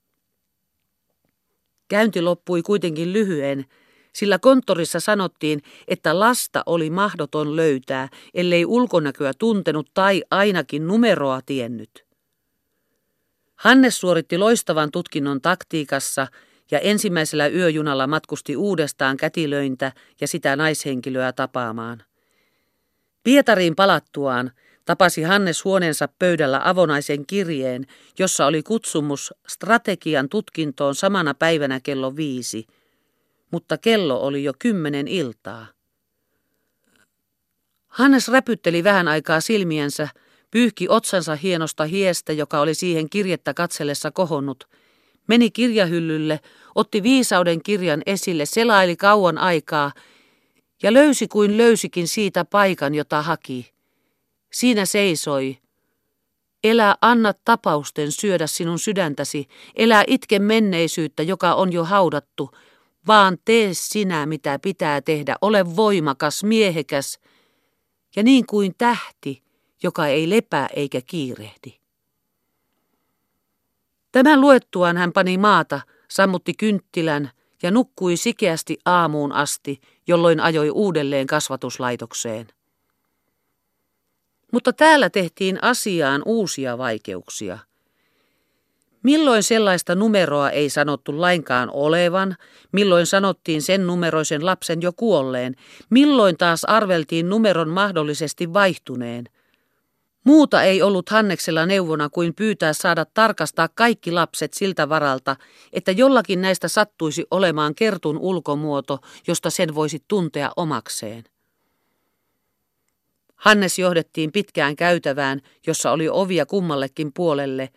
Käynti 1.87 2.21
loppui 2.21 2.61
kuitenkin 2.61 3.13
lyhyen, 3.13 3.65
sillä 4.13 4.39
konttorissa 4.39 4.99
sanottiin, 4.99 5.61
että 5.87 6.19
lasta 6.19 6.63
oli 6.65 6.89
mahdoton 6.89 7.55
löytää, 7.55 8.09
ellei 8.33 8.65
ulkonäköä 8.65 9.31
tuntenut 9.39 9.89
tai 9.93 10.23
ainakin 10.31 10.87
numeroa 10.87 11.39
tiennyt. 11.45 12.04
Hannes 13.55 13.99
suoritti 13.99 14.37
loistavan 14.37 14.91
tutkinnon 14.91 15.41
taktiikassa 15.41 16.27
ja 16.71 16.79
ensimmäisellä 16.79 17.47
yöjunalla 17.47 18.07
matkusti 18.07 18.55
uudestaan 18.55 19.17
kätilöintä 19.17 19.91
ja 20.21 20.27
sitä 20.27 20.55
naishenkilöä 20.55 21.33
tapaamaan. 21.33 22.03
Pietariin 23.23 23.75
palattuaan 23.75 24.51
tapasi 24.85 25.23
Hannes 25.23 25.63
huoneensa 25.63 26.07
pöydällä 26.19 26.61
avonaisen 26.63 27.25
kirjeen, 27.25 27.87
jossa 28.19 28.45
oli 28.45 28.63
kutsumus 28.63 29.33
strategian 29.47 30.29
tutkintoon 30.29 30.95
samana 30.95 31.33
päivänä 31.33 31.79
kello 31.79 32.15
viisi, 32.15 32.67
mutta 33.51 33.77
kello 33.77 34.21
oli 34.21 34.43
jo 34.43 34.53
kymmenen 34.59 35.07
iltaa. 35.07 35.67
Hannes 37.87 38.27
räpytteli 38.27 38.83
vähän 38.83 39.07
aikaa 39.07 39.41
silmiensä, 39.41 40.07
Pyyhki 40.55 40.85
otsansa 40.89 41.35
hienosta 41.35 41.85
hiestä, 41.85 42.33
joka 42.33 42.59
oli 42.59 42.73
siihen 42.73 43.09
kirjettä 43.09 43.53
katsellessa 43.53 44.11
kohonnut. 44.11 44.69
Meni 45.27 45.51
kirjahyllylle, 45.51 46.39
otti 46.75 47.03
viisauden 47.03 47.63
kirjan 47.63 48.01
esille, 48.05 48.45
selaili 48.45 48.95
kauan 48.95 49.37
aikaa 49.37 49.91
ja 50.83 50.93
löysi 50.93 51.27
kuin 51.27 51.57
löysikin 51.57 52.07
siitä 52.07 52.45
paikan, 52.45 52.95
jota 52.95 53.21
haki. 53.21 53.71
Siinä 54.53 54.85
seisoi. 54.85 55.57
Elä 56.63 56.95
anna 57.01 57.33
tapausten 57.45 58.11
syödä 58.11 58.47
sinun 58.47 58.79
sydäntäsi, 58.79 59.47
elää 59.75 60.03
itke 60.07 60.39
menneisyyttä, 60.39 61.23
joka 61.23 61.53
on 61.53 61.73
jo 61.73 61.83
haudattu, 61.83 62.51
vaan 63.07 63.37
tee 63.45 63.69
sinä, 63.73 64.25
mitä 64.25 64.59
pitää 64.59 65.01
tehdä, 65.01 65.35
ole 65.41 65.75
voimakas, 65.75 66.43
miehekäs 66.43 67.19
ja 68.15 68.23
niin 68.23 68.45
kuin 68.45 68.73
tähti, 68.77 69.44
joka 69.85 70.07
ei 70.07 70.29
lepää 70.29 70.67
eikä 70.75 71.01
kiirehdi. 71.01 71.79
Tämän 74.11 74.41
luettuaan 74.41 74.97
hän 74.97 75.13
pani 75.13 75.37
maata, 75.37 75.81
sammutti 76.07 76.53
kynttilän 76.53 77.31
ja 77.63 77.71
nukkui 77.71 78.17
sikeästi 78.17 78.77
aamuun 78.85 79.31
asti, 79.31 79.81
jolloin 80.07 80.39
ajoi 80.39 80.69
uudelleen 80.69 81.27
kasvatuslaitokseen. 81.27 82.47
Mutta 84.51 84.73
täällä 84.73 85.09
tehtiin 85.09 85.63
asiaan 85.63 86.21
uusia 86.25 86.77
vaikeuksia. 86.77 87.59
Milloin 89.03 89.43
sellaista 89.43 89.95
numeroa 89.95 90.49
ei 90.49 90.69
sanottu 90.69 91.21
lainkaan 91.21 91.69
olevan, 91.73 92.35
milloin 92.71 93.05
sanottiin 93.05 93.61
sen 93.61 93.87
numeroisen 93.87 94.45
lapsen 94.45 94.81
jo 94.81 94.93
kuolleen, 94.93 95.55
milloin 95.89 96.37
taas 96.37 96.63
arveltiin 96.63 97.29
numeron 97.29 97.69
mahdollisesti 97.69 98.53
vaihtuneen. 98.53 99.29
Muuta 100.25 100.63
ei 100.63 100.81
ollut 100.81 101.09
Hanneksella 101.09 101.65
neuvona 101.65 102.09
kuin 102.09 102.35
pyytää 102.35 102.73
saada 102.73 103.05
tarkastaa 103.13 103.69
kaikki 103.75 104.11
lapset 104.11 104.53
siltä 104.53 104.89
varalta, 104.89 105.35
että 105.73 105.91
jollakin 105.91 106.41
näistä 106.41 106.67
sattuisi 106.67 107.25
olemaan 107.31 107.75
kertun 107.75 108.17
ulkomuoto, 108.17 108.99
josta 109.27 109.49
sen 109.49 109.75
voisi 109.75 110.03
tuntea 110.07 110.51
omakseen. 110.55 111.23
Hannes 113.35 113.79
johdettiin 113.79 114.31
pitkään 114.31 114.75
käytävään, 114.75 115.41
jossa 115.67 115.91
oli 115.91 116.09
ovia 116.09 116.45
kummallekin 116.45 117.11
puolelle, 117.13 117.69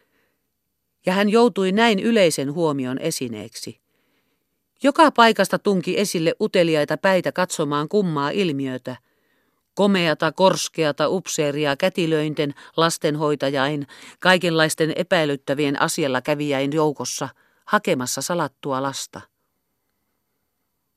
ja 1.07 1.13
hän 1.13 1.29
joutui 1.29 1.73
näin 1.73 1.99
yleisen 1.99 2.53
huomion 2.53 2.99
esineeksi. 2.99 3.81
Joka 4.83 5.11
paikasta 5.11 5.59
tunki 5.59 6.01
esille 6.01 6.35
uteliaita 6.41 6.97
päitä 6.97 7.33
katsomaan 7.33 7.89
kummaa 7.89 8.31
ilmiötä– 8.31 8.97
Komeata, 9.79 10.33
korskeata 10.33 11.09
upseeria 11.09 11.77
kätilöinten, 11.77 12.55
lastenhoitajain, 12.77 13.87
kaikenlaisten 14.21 14.93
epäilyttävien 14.97 15.83
asialla 15.83 16.21
kävijäin 16.21 16.73
joukossa, 16.73 17.29
hakemassa 17.64 18.23
salattua 18.23 18.83
lasta. 18.83 19.21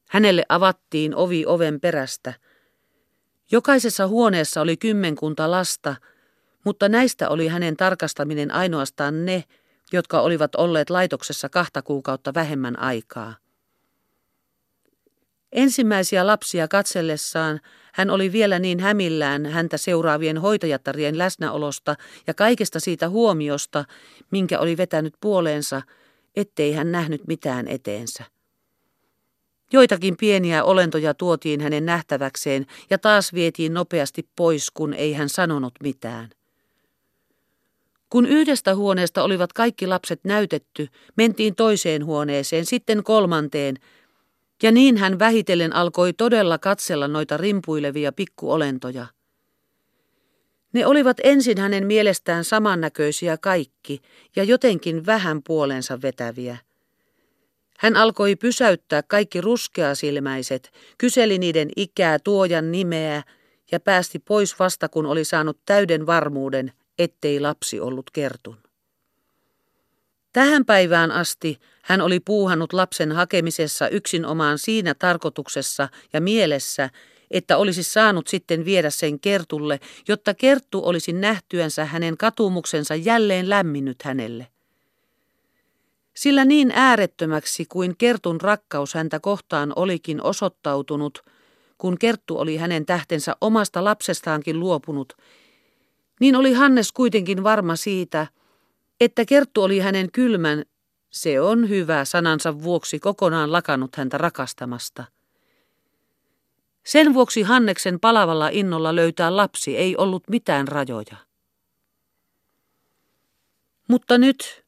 Hänelle 0.10 0.44
avattiin 0.50 1.16
ovi 1.16 1.46
oven 1.46 1.80
perästä. 1.80 2.34
Jokaisessa 3.52 4.08
huoneessa 4.08 4.62
oli 4.62 4.78
kymmenkunta 4.78 5.52
lasta, 5.52 5.96
mutta 6.66 6.90
näistä 6.90 7.30
oli 7.30 7.48
hänen 7.48 7.78
tarkastaminen 7.78 8.52
ainoastaan 8.52 9.26
ne, 9.26 9.44
jotka 9.92 10.22
olivat 10.22 10.56
olleet 10.56 10.90
laitoksessa 10.90 11.50
kahta 11.50 11.82
kuukautta 11.82 12.34
vähemmän 12.34 12.80
aikaa. 12.80 13.36
Ensimmäisiä 15.52 16.28
lapsia 16.28 16.68
katsellessaan 16.68 17.60
hän 17.94 18.10
oli 18.10 18.32
vielä 18.32 18.60
niin 18.60 18.80
hämillään 18.80 19.46
häntä 19.46 19.78
seuraavien 19.78 20.38
hoitajattarien 20.38 21.18
läsnäolosta 21.18 21.96
ja 22.28 22.34
kaikesta 22.34 22.80
siitä 22.80 23.10
huomiosta, 23.10 23.86
minkä 24.32 24.60
oli 24.60 24.78
vetänyt 24.78 25.14
puoleensa, 25.22 25.82
ettei 26.36 26.74
hän 26.74 26.92
nähnyt 26.92 27.28
mitään 27.28 27.68
eteensä. 27.68 28.24
Joitakin 29.74 30.18
pieniä 30.18 30.64
olentoja 30.64 31.14
tuotiin 31.14 31.62
hänen 31.62 31.86
nähtäväkseen 31.86 32.66
ja 32.90 32.98
taas 32.98 33.34
vietiin 33.34 33.74
nopeasti 33.74 34.30
pois, 34.36 34.72
kun 34.72 34.94
ei 34.94 35.14
hän 35.14 35.30
sanonut 35.30 35.74
mitään. 35.84 36.30
Kun 38.10 38.26
yhdestä 38.26 38.76
huoneesta 38.76 39.24
olivat 39.24 39.54
kaikki 39.54 39.88
lapset 39.88 40.20
näytetty, 40.24 40.88
mentiin 41.16 41.56
toiseen 41.56 42.06
huoneeseen, 42.06 42.66
sitten 42.66 43.04
kolmanteen, 43.04 43.76
ja 44.62 44.72
niin 44.72 44.98
hän 44.98 45.20
vähitellen 45.20 45.76
alkoi 45.76 46.14
todella 46.14 46.58
katsella 46.58 47.08
noita 47.08 47.38
rimpuilevia 47.38 48.12
pikkuolentoja. 48.12 49.06
Ne 50.74 50.86
olivat 50.86 51.18
ensin 51.24 51.58
hänen 51.58 51.88
mielestään 51.88 52.44
samannäköisiä 52.44 53.38
kaikki 53.38 54.02
ja 54.36 54.44
jotenkin 54.44 55.06
vähän 55.06 55.42
puolensa 55.44 56.02
vetäviä. 56.02 56.58
Hän 57.78 57.96
alkoi 57.98 58.36
pysäyttää 58.36 59.04
kaikki 59.04 59.42
ruskeasilmäiset, 59.42 60.72
kyseli 60.98 61.38
niiden 61.38 61.70
ikää, 61.76 62.20
tuojan 62.20 62.72
nimeä 62.72 63.24
ja 63.72 63.80
päästi 63.80 64.20
pois 64.20 64.60
vasta 64.60 64.90
kun 64.90 65.06
oli 65.06 65.26
saanut 65.26 65.60
täyden 65.66 66.06
varmuuden, 66.06 66.72
ettei 67.00 67.40
lapsi 67.40 67.80
ollut 67.80 68.12
kertun. 68.14 68.58
Tähän 70.34 70.66
päivään 70.66 71.12
asti 71.12 71.60
hän 71.82 72.02
oli 72.02 72.20
puuhannut 72.20 72.74
lapsen 72.74 73.12
hakemisessa 73.12 73.90
yksinomaan 73.90 74.58
siinä 74.58 74.94
tarkoituksessa 74.94 75.90
ja 76.14 76.22
mielessä, 76.22 76.90
että 77.32 77.58
olisi 77.58 77.84
saanut 77.84 78.28
sitten 78.28 78.66
viedä 78.66 78.90
sen 78.90 79.20
Kertulle, 79.20 79.80
jotta 80.08 80.34
Kerttu 80.34 80.82
olisi 80.86 81.14
nähtyänsä 81.14 81.86
hänen 81.86 82.18
katumuksensa 82.18 82.96
jälleen 82.96 83.50
lämminnyt 83.50 84.04
hänelle. 84.04 84.48
Sillä 86.14 86.46
niin 86.46 86.72
äärettömäksi 86.76 87.66
kuin 87.66 87.98
Kertun 87.98 88.42
rakkaus 88.42 88.94
häntä 88.94 89.20
kohtaan 89.20 89.74
olikin 89.76 90.24
osoittautunut, 90.24 91.26
kun 91.78 91.98
Kerttu 91.98 92.38
oli 92.38 92.58
hänen 92.58 92.86
tähtensä 92.86 93.36
omasta 93.42 93.84
lapsestaankin 93.84 94.60
luopunut, 94.60 95.14
niin 96.20 96.36
oli 96.36 96.54
Hannes 96.54 96.92
kuitenkin 96.92 97.44
varma 97.44 97.76
siitä, 97.76 98.28
että 99.02 99.26
Kerttu 99.26 99.64
oli 99.64 99.80
hänen 99.80 100.12
kylmän, 100.12 100.66
se 101.10 101.42
on 101.42 101.70
hyvä 101.70 102.06
sanansa 102.06 102.64
vuoksi 102.64 103.00
kokonaan 103.00 103.52
lakannut 103.52 103.96
häntä 103.96 104.18
rakastamasta. 104.18 105.04
Sen 106.84 107.14
vuoksi 107.14 107.42
Hanneksen 107.42 108.00
palavalla 108.00 108.50
innolla 108.50 108.96
löytää 108.96 109.36
lapsi 109.36 109.78
ei 109.78 109.98
ollut 109.98 110.24
mitään 110.30 110.68
rajoja. 110.68 111.16
Mutta 113.88 114.18
nyt, 114.18 114.64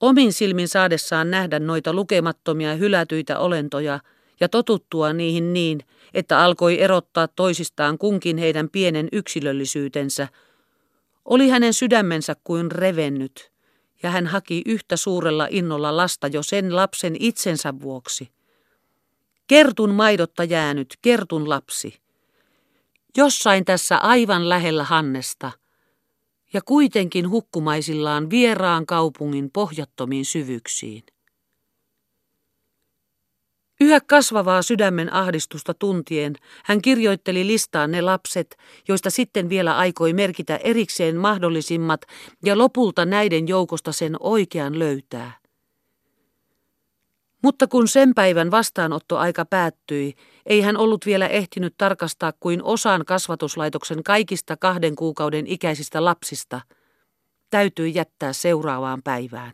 omin 0.00 0.32
silmin 0.32 0.68
saadessaan 0.68 1.30
nähdä 1.30 1.58
noita 1.58 1.92
lukemattomia 1.92 2.74
hylätyitä 2.74 3.38
olentoja 3.38 4.00
ja 4.40 4.48
totuttua 4.48 5.12
niihin 5.12 5.52
niin, 5.52 5.80
että 6.14 6.38
alkoi 6.38 6.80
erottaa 6.80 7.28
toisistaan 7.28 7.98
kunkin 7.98 8.38
heidän 8.38 8.70
pienen 8.70 9.08
yksilöllisyytensä– 9.12 10.28
oli 11.28 11.48
hänen 11.48 11.74
sydämensä 11.74 12.36
kuin 12.44 12.70
revennyt, 12.70 13.52
ja 14.02 14.10
hän 14.10 14.26
haki 14.26 14.62
yhtä 14.66 14.96
suurella 14.96 15.46
innolla 15.50 15.96
lasta 15.96 16.26
jo 16.26 16.42
sen 16.42 16.76
lapsen 16.76 17.16
itsensä 17.20 17.74
vuoksi. 17.80 18.28
Kertun 19.46 19.90
maidotta 19.90 20.44
jäänyt, 20.44 20.98
kertun 21.02 21.48
lapsi. 21.48 22.00
Jossain 23.16 23.64
tässä 23.64 23.96
aivan 23.96 24.48
lähellä 24.48 24.84
Hannesta, 24.84 25.52
ja 26.52 26.60
kuitenkin 26.62 27.30
hukkumaisillaan 27.30 28.30
vieraan 28.30 28.86
kaupungin 28.86 29.50
pohjattomiin 29.50 30.24
syvyksiin. 30.24 31.02
Yhä 33.80 34.00
kasvavaa 34.00 34.62
sydämen 34.62 35.12
ahdistusta 35.12 35.74
tuntien 35.74 36.32
hän 36.64 36.82
kirjoitteli 36.82 37.46
listaan 37.46 37.90
ne 37.90 38.00
lapset, 38.02 38.56
joista 38.88 39.10
sitten 39.10 39.48
vielä 39.48 39.76
aikoi 39.76 40.12
merkitä 40.12 40.56
erikseen 40.56 41.16
mahdollisimmat 41.16 42.00
ja 42.44 42.58
lopulta 42.58 43.04
näiden 43.04 43.48
joukosta 43.48 43.92
sen 43.92 44.16
oikean 44.20 44.78
löytää. 44.78 45.32
Mutta 47.42 47.66
kun 47.66 47.88
sen 47.88 48.14
päivän 48.14 48.50
vastaanottoaika 48.50 49.44
päättyi, 49.44 50.14
ei 50.46 50.60
hän 50.60 50.76
ollut 50.76 51.06
vielä 51.06 51.26
ehtinyt 51.26 51.74
tarkastaa 51.78 52.32
kuin 52.40 52.62
osan 52.62 53.04
kasvatuslaitoksen 53.04 54.02
kaikista 54.02 54.56
kahden 54.56 54.96
kuukauden 54.96 55.46
ikäisistä 55.46 56.04
lapsista. 56.04 56.60
Täytyi 57.50 57.94
jättää 57.94 58.32
seuraavaan 58.32 59.02
päivään. 59.02 59.52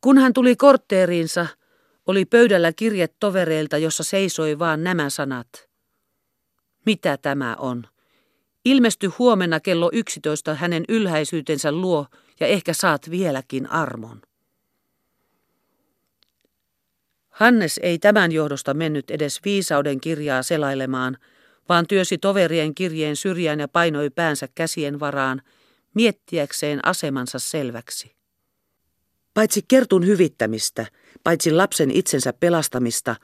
Kun 0.00 0.18
hän 0.18 0.32
tuli 0.32 0.56
kortteeriinsa, 0.56 1.46
oli 2.06 2.24
pöydällä 2.24 2.72
kirje 2.72 3.08
tovereilta, 3.20 3.78
jossa 3.78 4.02
seisoi 4.02 4.58
vaan 4.58 4.84
nämä 4.84 5.10
sanat. 5.10 5.68
Mitä 6.86 7.16
tämä 7.16 7.56
on? 7.58 7.84
Ilmesty 8.64 9.10
huomenna 9.18 9.60
kello 9.60 9.90
11 9.92 10.54
hänen 10.54 10.84
ylhäisyytensä 10.88 11.72
luo 11.72 12.06
ja 12.40 12.46
ehkä 12.46 12.72
saat 12.72 13.10
vieläkin 13.10 13.70
armon. 13.70 14.22
Hannes 17.30 17.80
ei 17.82 17.98
tämän 17.98 18.32
johdosta 18.32 18.74
mennyt 18.74 19.10
edes 19.10 19.40
viisauden 19.44 20.00
kirjaa 20.00 20.42
selailemaan, 20.42 21.18
vaan 21.68 21.86
työsi 21.86 22.18
toverien 22.18 22.74
kirjeen 22.74 23.16
syrjään 23.16 23.60
ja 23.60 23.68
painoi 23.68 24.10
päänsä 24.10 24.48
käsien 24.54 25.00
varaan, 25.00 25.42
miettiäkseen 25.94 26.86
asemansa 26.86 27.38
selväksi. 27.38 28.14
Paitsi 29.34 29.64
kertun 29.68 30.06
hyvittämistä, 30.06 30.86
paitsi 31.24 31.52
lapsen 31.52 31.90
itsensä 31.90 32.32
pelastamista, 32.32 33.16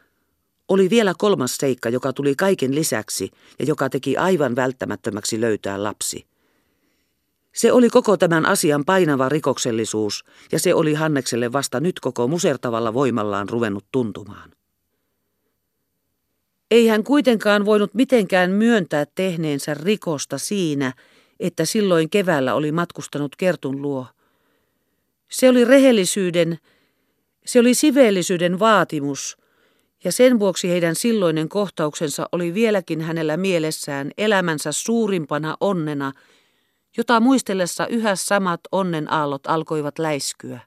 oli 0.68 0.90
vielä 0.90 1.14
kolmas 1.18 1.56
seikka, 1.56 1.88
joka 1.88 2.12
tuli 2.12 2.34
kaiken 2.34 2.74
lisäksi 2.74 3.30
ja 3.58 3.64
joka 3.64 3.90
teki 3.90 4.16
aivan 4.16 4.56
välttämättömäksi 4.56 5.40
löytää 5.40 5.82
lapsi. 5.82 6.26
Se 7.52 7.72
oli 7.72 7.90
koko 7.90 8.16
tämän 8.16 8.46
asian 8.46 8.84
painava 8.84 9.28
rikoksellisuus, 9.28 10.24
ja 10.52 10.58
se 10.58 10.74
oli 10.74 10.94
Hannekselle 10.94 11.52
vasta 11.52 11.80
nyt 11.80 12.00
koko 12.00 12.28
musertavalla 12.28 12.94
voimallaan 12.94 13.48
ruvennut 13.48 13.84
tuntumaan. 13.92 14.50
Ei 16.70 16.86
hän 16.86 17.04
kuitenkaan 17.04 17.64
voinut 17.64 17.94
mitenkään 17.94 18.50
myöntää 18.50 19.06
tehneensä 19.14 19.74
rikosta 19.74 20.38
siinä, 20.38 20.92
että 21.40 21.64
silloin 21.64 22.10
keväällä 22.10 22.54
oli 22.54 22.72
matkustanut 22.72 23.36
Kertun 23.36 23.82
luo– 23.82 24.06
se 25.30 25.48
oli 25.48 25.64
rehellisyyden, 25.64 26.58
se 27.46 27.60
oli 27.60 27.74
siveellisyyden 27.74 28.58
vaatimus, 28.58 29.36
ja 30.04 30.12
sen 30.12 30.38
vuoksi 30.38 30.68
heidän 30.68 30.94
silloinen 30.94 31.48
kohtauksensa 31.48 32.28
oli 32.32 32.54
vieläkin 32.54 33.00
hänellä 33.00 33.36
mielessään 33.36 34.10
elämänsä 34.18 34.72
suurimpana 34.72 35.56
onnena, 35.60 36.12
jota 36.96 37.20
muistellessa 37.20 37.86
yhä 37.86 38.16
samat 38.16 38.60
onnen 38.72 39.12
aallot 39.12 39.46
alkoivat 39.46 39.98
läiskyä. 39.98 40.60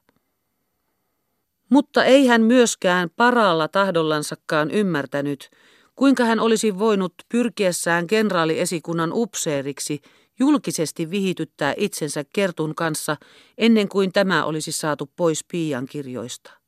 Mutta 1.70 2.04
ei 2.04 2.26
hän 2.26 2.42
myöskään 2.42 3.10
paralla 3.16 3.68
tahdollansakaan 3.68 4.70
ymmärtänyt, 4.70 5.50
kuinka 5.96 6.24
hän 6.24 6.40
olisi 6.40 6.78
voinut 6.78 7.14
pyrkiessään 7.28 8.06
kenraaliesikunnan 8.06 9.10
upseeriksi– 9.12 10.00
julkisesti 10.38 11.10
vihityttää 11.10 11.74
itsensä 11.76 12.24
Kertun 12.34 12.74
kanssa 12.74 13.16
ennen 13.58 13.88
kuin 13.88 14.12
tämä 14.12 14.44
olisi 14.44 14.72
saatu 14.72 15.10
pois 15.16 15.44
Piian 15.44 15.86
kirjoista. 15.86 16.63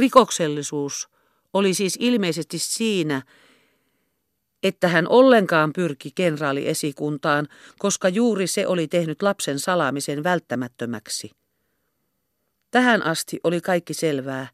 Rikoksellisuus 0.00 1.08
oli 1.52 1.74
siis 1.74 1.96
ilmeisesti 2.00 2.58
siinä, 2.58 3.22
että 4.62 4.88
hän 4.88 5.08
ollenkaan 5.08 5.72
pyrki 5.72 6.10
kenraaliesikuntaan, 6.14 7.48
koska 7.78 8.08
juuri 8.08 8.46
se 8.46 8.66
oli 8.66 8.88
tehnyt 8.88 9.22
lapsen 9.22 9.58
salaamisen 9.58 10.24
välttämättömäksi. 10.24 11.30
Tähän 12.70 13.02
asti 13.02 13.40
oli 13.44 13.60
kaikki 13.60 13.94
selvää, 13.94 14.48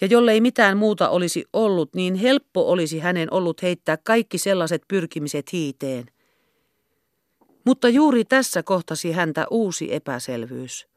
ja 0.00 0.06
jollei 0.06 0.40
mitään 0.40 0.76
muuta 0.76 1.08
olisi 1.08 1.44
ollut, 1.52 1.94
niin 1.94 2.14
helppo 2.14 2.70
olisi 2.70 2.98
hänen 2.98 3.32
ollut 3.32 3.62
heittää 3.62 3.96
kaikki 3.96 4.38
sellaiset 4.38 4.82
pyrkimiset 4.88 5.52
hiiteen. 5.52 6.06
Mutta 7.64 7.88
juuri 7.88 8.24
tässä 8.24 8.62
kohtasi 8.62 9.12
häntä 9.12 9.46
uusi 9.50 9.94
epäselvyys. 9.94 10.95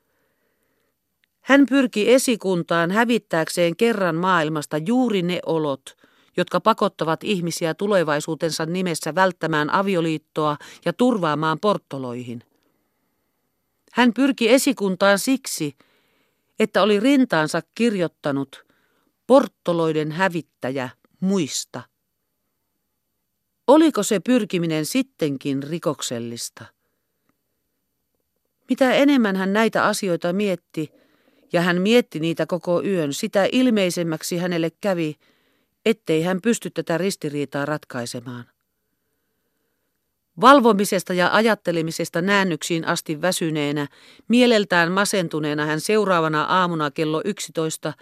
Hän 1.49 1.65
pyrki 1.69 2.11
esikuntaan 2.13 2.91
hävittääkseen 2.91 3.75
kerran 3.75 4.15
maailmasta 4.15 4.77
juuri 4.77 5.21
ne 5.21 5.39
olot, 5.45 5.97
jotka 6.37 6.59
pakottavat 6.59 7.23
ihmisiä 7.23 7.73
tulevaisuutensa 7.73 8.65
nimessä 8.65 9.15
välttämään 9.15 9.69
avioliittoa 9.69 10.57
ja 10.85 10.93
turvaamaan 10.93 11.59
porttoloihin. 11.59 12.43
Hän 13.91 14.13
pyrki 14.13 14.49
esikuntaan 14.49 15.19
siksi, 15.19 15.75
että 16.59 16.81
oli 16.83 16.99
rintaansa 16.99 17.61
kirjoittanut, 17.75 18.65
porttoloiden 19.27 20.11
hävittäjä, 20.11 20.89
muista. 21.19 21.81
Oliko 23.67 24.03
se 24.03 24.19
pyrkiminen 24.19 24.85
sittenkin 24.85 25.63
rikoksellista? 25.63 26.65
Mitä 28.69 28.93
enemmän 28.93 29.35
hän 29.35 29.53
näitä 29.53 29.85
asioita 29.85 30.33
mietti, 30.33 30.98
ja 31.53 31.61
hän 31.61 31.81
mietti 31.81 32.19
niitä 32.19 32.45
koko 32.45 32.83
yön, 32.83 33.13
sitä 33.13 33.47
ilmeisemmäksi 33.51 34.37
hänelle 34.37 34.71
kävi, 34.81 35.15
ettei 35.85 36.21
hän 36.21 36.41
pysty 36.41 36.69
tätä 36.69 36.97
ristiriitaa 36.97 37.65
ratkaisemaan. 37.65 38.45
Valvomisesta 40.41 41.13
ja 41.13 41.29
ajattelemisesta 41.33 42.21
näännyksiin 42.21 42.85
asti 42.85 43.21
väsyneenä, 43.21 43.87
mieleltään 44.27 44.91
masentuneena 44.91 45.65
hän 45.65 45.81
seuraavana 45.81 46.43
aamuna 46.43 46.91
kello 46.91 47.21
11 47.25 47.93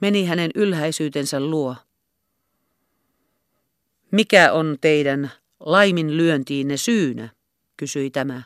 meni 0.00 0.24
hänen 0.24 0.50
ylhäisyytensä 0.54 1.40
luo. 1.40 1.76
Mikä 4.10 4.52
on 4.52 4.76
teidän 4.80 5.30
laiminlyöntiinne 5.60 6.76
syynä, 6.76 7.28
kysyi 7.76 8.10
tämä. 8.10 8.42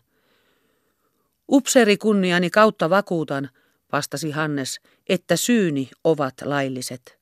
Upseerikunniani 1.52 2.50
kautta 2.50 2.90
vakuutan, 2.90 3.48
vastasi 3.92 4.30
Hannes, 4.30 4.80
että 5.08 5.36
syyni 5.36 5.90
ovat 6.04 6.34
lailliset. 6.44 7.18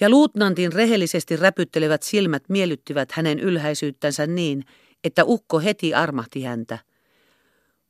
Ja 0.00 0.10
luutnantin 0.10 0.72
rehellisesti 0.72 1.36
räpyttelevät 1.36 2.02
silmät 2.02 2.42
miellyttivät 2.48 3.12
hänen 3.12 3.40
ylhäisyyttänsä 3.40 4.26
niin, 4.26 4.64
että 5.04 5.24
ukko 5.24 5.60
heti 5.60 5.94
armahti 5.94 6.42
häntä. 6.42 6.78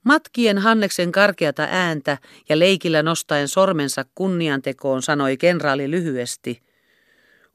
Matkien 0.05 0.59
Hanneksen 0.59 1.13
karkeata 1.13 1.69
ääntä 1.71 2.19
ja 2.49 2.59
leikillä 2.59 3.03
nostaen 3.03 3.49
sormensa 3.49 4.05
kunniantekoon 4.15 5.03
sanoi 5.03 5.37
kenraali 5.37 5.91
lyhyesti. 5.91 6.63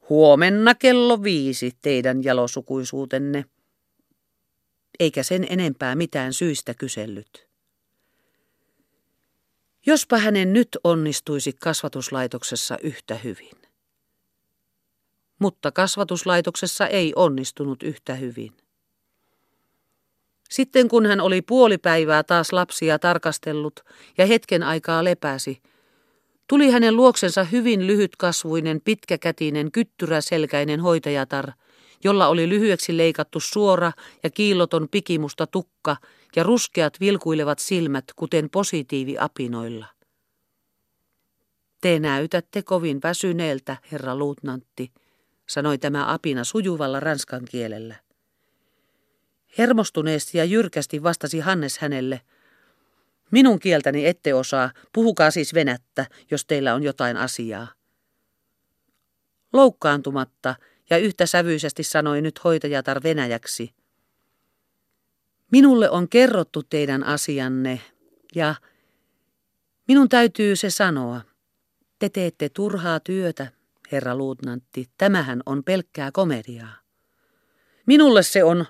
Huomenna 0.08 0.74
kello 0.74 1.22
viisi 1.22 1.72
teidän 1.82 2.24
jalosukuisuutenne. 2.24 3.44
Eikä 5.00 5.22
sen 5.22 5.46
enempää 5.50 5.94
mitään 5.94 6.32
syistä 6.32 6.74
kysellyt. 6.74 7.47
Jospa 9.88 10.18
hänen 10.18 10.52
nyt 10.52 10.68
onnistuisi 10.84 11.52
kasvatuslaitoksessa 11.52 12.76
yhtä 12.82 13.14
hyvin. 13.14 13.56
Mutta 15.38 15.72
kasvatuslaitoksessa 15.72 16.86
ei 16.86 17.12
onnistunut 17.16 17.82
yhtä 17.82 18.14
hyvin. 18.14 18.52
Sitten 20.50 20.88
kun 20.88 21.06
hän 21.06 21.20
oli 21.20 21.42
puoli 21.42 21.78
päivää 21.78 22.22
taas 22.22 22.52
lapsia 22.52 22.98
tarkastellut 22.98 23.80
ja 24.18 24.26
hetken 24.26 24.62
aikaa 24.62 25.04
lepäsi, 25.04 25.62
tuli 26.46 26.70
hänen 26.70 26.96
luoksensa 26.96 27.44
hyvin 27.44 27.86
lyhytkasvuinen, 27.86 28.80
pitkäkätinen, 28.84 29.72
kyttyräselkäinen 29.72 30.80
hoitajatar, 30.80 31.52
jolla 32.04 32.28
oli 32.28 32.48
lyhyeksi 32.48 32.96
leikattu 32.96 33.40
suora 33.40 33.92
ja 34.22 34.30
kiiloton 34.30 34.88
pikimusta 34.90 35.46
tukka 35.46 35.96
ja 36.36 36.42
ruskeat 36.42 37.00
vilkuilevat 37.00 37.58
silmät, 37.58 38.04
kuten 38.16 38.50
positiiviapinoilla. 38.50 39.86
Te 41.80 41.98
näytätte 41.98 42.62
kovin 42.62 43.00
väsyneeltä, 43.02 43.76
herra 43.92 44.16
luutnantti, 44.16 44.92
sanoi 45.48 45.78
tämä 45.78 46.12
apina 46.12 46.44
sujuvalla 46.44 47.00
ranskan 47.00 47.44
kielellä. 47.44 47.94
Hermostuneesti 49.58 50.38
ja 50.38 50.44
jyrkästi 50.44 51.02
vastasi 51.02 51.40
Hannes 51.40 51.78
hänelle. 51.78 52.20
Minun 53.30 53.58
kieltäni 53.58 54.06
ette 54.06 54.34
osaa, 54.34 54.70
puhukaa 54.92 55.30
siis 55.30 55.54
venättä, 55.54 56.06
jos 56.30 56.44
teillä 56.44 56.74
on 56.74 56.82
jotain 56.82 57.16
asiaa. 57.16 57.68
Loukkaantumatta 59.52 60.54
ja 60.90 60.98
yhtä 60.98 61.26
sävyisesti 61.26 61.82
sanoi 61.82 62.22
nyt 62.22 62.44
hoitajatar 62.44 63.02
venäjäksi. 63.02 63.77
Minulle 65.52 65.90
on 65.90 66.08
kerrottu 66.08 66.62
teidän 66.62 67.04
asianne 67.04 67.80
ja 68.34 68.54
minun 69.88 70.08
täytyy 70.08 70.56
se 70.56 70.70
sanoa. 70.70 71.20
Te 71.98 72.08
teette 72.08 72.48
turhaa 72.48 73.00
työtä, 73.00 73.46
herra 73.92 74.16
luutnantti. 74.16 74.88
Tämähän 74.98 75.42
on 75.46 75.64
pelkkää 75.64 76.12
komediaa. 76.12 76.74
Minulle 77.86 78.22
se 78.22 78.44
on 78.44 78.66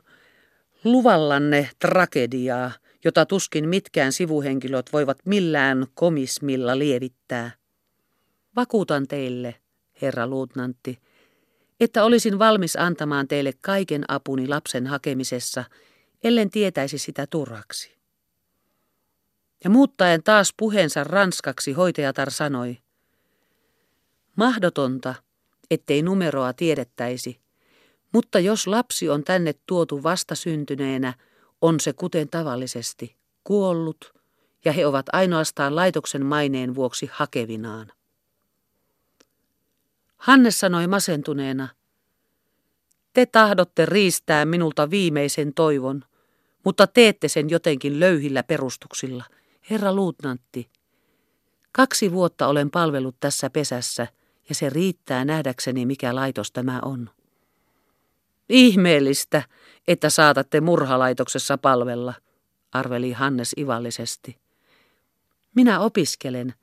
luvallanne 0.84 1.70
tragediaa, 1.78 2.72
jota 3.04 3.26
tuskin 3.26 3.68
mitkään 3.68 4.12
sivuhenkilöt 4.12 4.92
voivat 4.92 5.18
millään 5.24 5.86
komismilla 5.94 6.78
lievittää. 6.78 7.50
Vakuutan 8.56 9.08
teille, 9.08 9.54
herra 10.02 10.26
luutnantti, 10.26 10.98
että 11.80 12.04
olisin 12.04 12.38
valmis 12.38 12.76
antamaan 12.76 13.28
teille 13.28 13.52
kaiken 13.60 14.04
apuni 14.08 14.48
lapsen 14.48 14.86
hakemisessa, 14.86 15.64
ellen 16.24 16.50
tietäisi 16.50 16.98
sitä 16.98 17.26
turhaksi. 17.26 17.98
Ja 19.64 19.70
muuttaen 19.70 20.22
taas 20.22 20.54
puheensa 20.56 21.04
ranskaksi 21.04 21.72
hoitajatar 21.72 22.30
sanoi, 22.30 22.78
mahdotonta, 24.36 25.14
ettei 25.70 26.02
numeroa 26.02 26.52
tiedettäisi, 26.52 27.40
mutta 28.12 28.38
jos 28.38 28.66
lapsi 28.66 29.08
on 29.08 29.24
tänne 29.24 29.54
tuotu 29.66 30.02
vastasyntyneenä, 30.02 31.14
on 31.60 31.80
se 31.80 31.92
kuten 31.92 32.28
tavallisesti 32.28 33.16
kuollut, 33.44 34.14
ja 34.64 34.72
he 34.72 34.86
ovat 34.86 35.06
ainoastaan 35.12 35.76
laitoksen 35.76 36.26
maineen 36.26 36.74
vuoksi 36.74 37.08
hakevinaan. 37.12 37.92
Hannes 40.16 40.60
sanoi 40.60 40.86
masentuneena, 40.86 41.68
te 43.18 43.26
tahdotte 43.26 43.86
riistää 43.86 44.44
minulta 44.44 44.90
viimeisen 44.90 45.54
toivon, 45.54 46.04
mutta 46.64 46.86
teette 46.86 47.28
sen 47.28 47.50
jotenkin 47.50 48.00
löyhillä 48.00 48.42
perustuksilla. 48.42 49.24
Herra 49.70 49.94
luutnantti, 49.94 50.70
kaksi 51.72 52.12
vuotta 52.12 52.46
olen 52.46 52.70
palvellut 52.70 53.16
tässä 53.20 53.50
pesässä, 53.50 54.06
ja 54.48 54.54
se 54.54 54.70
riittää 54.70 55.24
nähdäkseni, 55.24 55.86
mikä 55.86 56.14
laitos 56.14 56.52
tämä 56.52 56.80
on. 56.84 57.10
Ihmeellistä, 58.48 59.42
että 59.88 60.10
saatatte 60.10 60.60
murhalaitoksessa 60.60 61.58
palvella, 61.58 62.14
arveli 62.72 63.12
Hannes 63.12 63.52
ivallisesti. 63.58 64.38
Minä 65.54 65.80
opiskelen, 65.80 66.54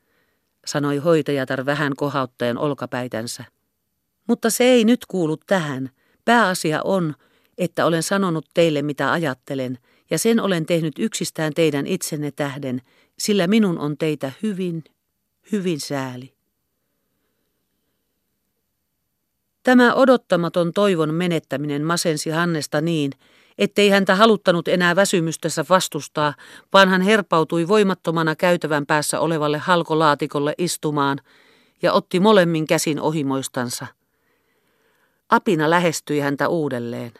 sanoi 0.65 0.97
hoitajatar 0.97 1.65
vähän 1.65 1.95
kohauttaen 1.95 2.57
olkapäitänsä. 2.57 3.43
Mutta 4.27 4.49
se 4.49 4.63
ei 4.63 4.85
nyt 4.85 5.05
kuulu 5.05 5.37
tähän. 5.37 5.89
Pääasia 6.25 6.81
on, 6.83 7.15
että 7.57 7.85
olen 7.85 8.03
sanonut 8.03 8.45
teille 8.53 8.81
mitä 8.81 9.11
ajattelen, 9.11 9.77
ja 10.09 10.19
sen 10.19 10.39
olen 10.39 10.65
tehnyt 10.65 10.93
yksistään 10.99 11.53
teidän 11.53 11.87
itsenne 11.87 12.31
tähden, 12.31 12.81
sillä 13.19 13.47
minun 13.47 13.79
on 13.79 13.97
teitä 13.97 14.31
hyvin, 14.43 14.83
hyvin 15.51 15.79
sääli. 15.79 16.33
Tämä 19.63 19.93
odottamaton 19.93 20.73
toivon 20.73 21.13
menettäminen 21.13 21.83
masensi 21.83 22.29
Hannesta 22.29 22.81
niin, 22.81 23.11
ettei 23.57 23.89
häntä 23.89 24.15
haluttanut 24.15 24.67
enää 24.67 24.95
väsymystessä 24.95 25.65
vastustaa, 25.69 26.33
vaan 26.73 26.89
hän 26.89 27.01
herpautui 27.01 27.67
voimattomana 27.67 28.35
käytävän 28.35 28.85
päässä 28.85 29.19
olevalle 29.19 29.57
halkolaatikolle 29.57 30.53
istumaan 30.57 31.19
ja 31.81 31.93
otti 31.93 32.19
molemmin 32.19 32.67
käsin 32.67 32.99
ohimoistansa. 32.99 33.87
Apina 35.29 35.69
lähestyi 35.69 36.19
häntä 36.19 36.47
uudelleen. 36.47 37.11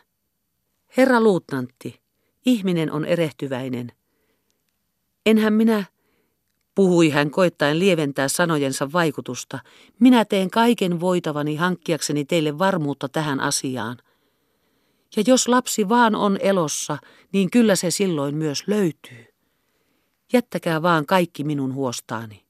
Herra 0.98 1.22
luutnantti, 1.22 2.02
ihminen 2.46 2.92
on 2.92 3.06
erehtyväinen. 3.06 3.92
Enhän 5.26 5.54
minä 5.54 5.86
Puhui 6.76 7.10
hän 7.10 7.32
koittaen 7.32 7.80
lieventää 7.80 8.28
sanojensa 8.28 8.92
vaikutusta. 8.92 9.60
Minä 10.00 10.26
teen 10.26 10.50
kaiken 10.50 11.00
voitavani 11.00 11.56
hankkiakseni 11.56 12.26
teille 12.26 12.60
varmuutta 12.60 13.10
tähän 13.10 13.40
asiaan. 13.40 13.98
Ja 15.16 15.24
jos 15.28 15.48
lapsi 15.48 15.90
vaan 15.90 16.16
on 16.16 16.38
elossa, 16.42 16.98
niin 17.34 17.52
kyllä 17.52 17.76
se 17.76 17.92
silloin 17.92 18.36
myös 18.36 18.64
löytyy. 18.68 19.26
Jättäkää 20.34 20.82
vaan 20.82 21.06
kaikki 21.06 21.44
minun 21.44 21.74
huostaani. 21.74 22.46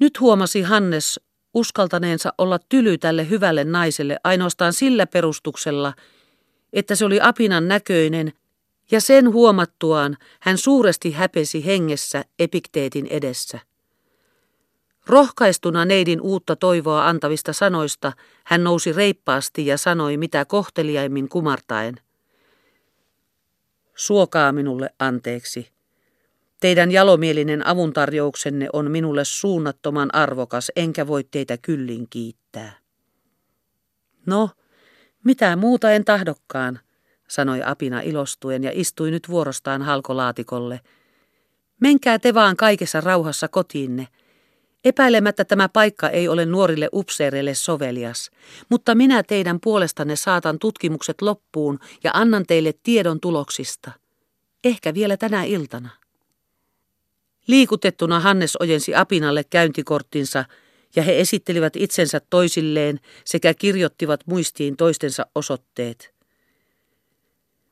Nyt 0.00 0.20
huomasi 0.20 0.62
Hannes 0.62 1.20
uskaltaneensa 1.56 2.32
olla 2.38 2.58
tyly 2.68 2.98
tälle 2.98 3.30
hyvälle 3.30 3.64
naiselle 3.64 4.16
ainoastaan 4.24 4.72
sillä 4.72 5.06
perustuksella, 5.06 5.92
että 6.72 6.94
se 6.94 7.04
oli 7.04 7.20
apinan 7.20 7.68
näköinen– 7.68 8.32
ja 8.90 9.00
sen 9.00 9.32
huomattuaan 9.32 10.16
hän 10.40 10.58
suuresti 10.58 11.12
häpesi 11.12 11.66
hengessä 11.66 12.24
epikteetin 12.38 13.06
edessä. 13.06 13.58
Rohkaistuna 15.06 15.84
neidin 15.84 16.20
uutta 16.20 16.56
toivoa 16.56 17.08
antavista 17.08 17.52
sanoista, 17.52 18.12
hän 18.44 18.64
nousi 18.64 18.92
reippaasti 18.92 19.66
ja 19.66 19.78
sanoi 19.78 20.16
mitä 20.16 20.44
kohteliaimmin 20.44 21.28
kumartaen. 21.28 21.94
Suokaa 23.94 24.52
minulle 24.52 24.90
anteeksi. 24.98 25.75
Teidän 26.60 26.90
jalomielinen 26.90 27.66
avuntarjouksenne 27.66 28.68
on 28.72 28.90
minulle 28.90 29.24
suunnattoman 29.24 30.14
arvokas, 30.14 30.72
enkä 30.76 31.06
voi 31.06 31.24
teitä 31.24 31.58
kyllin 31.58 32.06
kiittää. 32.10 32.72
No, 34.26 34.50
mitä 35.24 35.56
muuta 35.56 35.92
en 35.92 36.04
tahdokkaan, 36.04 36.80
sanoi 37.28 37.62
Apina 37.64 38.00
ilostuen 38.00 38.64
ja 38.64 38.70
istui 38.74 39.10
nyt 39.10 39.28
vuorostaan 39.28 39.82
halkolaatikolle. 39.82 40.80
Menkää 41.80 42.18
te 42.18 42.34
vaan 42.34 42.56
kaikessa 42.56 43.00
rauhassa 43.00 43.48
kotiinne. 43.48 44.08
Epäilemättä 44.84 45.44
tämä 45.44 45.68
paikka 45.68 46.08
ei 46.08 46.28
ole 46.28 46.46
nuorille 46.46 46.88
upseereille 46.92 47.54
sovelias, 47.54 48.30
mutta 48.68 48.94
minä 48.94 49.22
teidän 49.22 49.60
puolestanne 49.60 50.16
saatan 50.16 50.58
tutkimukset 50.58 51.22
loppuun 51.22 51.78
ja 52.04 52.10
annan 52.14 52.44
teille 52.46 52.74
tiedon 52.82 53.20
tuloksista. 53.20 53.90
Ehkä 54.64 54.94
vielä 54.94 55.16
tänä 55.16 55.44
iltana. 55.44 56.05
Liikutettuna 57.46 58.20
Hannes 58.20 58.56
ojensi 58.60 58.94
Apinalle 58.94 59.44
käyntikorttinsa 59.44 60.44
ja 60.96 61.02
he 61.02 61.20
esittelivät 61.20 61.76
itsensä 61.76 62.20
toisilleen 62.30 63.00
sekä 63.24 63.54
kirjoittivat 63.54 64.20
muistiin 64.26 64.76
toistensa 64.76 65.26
osoitteet. 65.34 66.14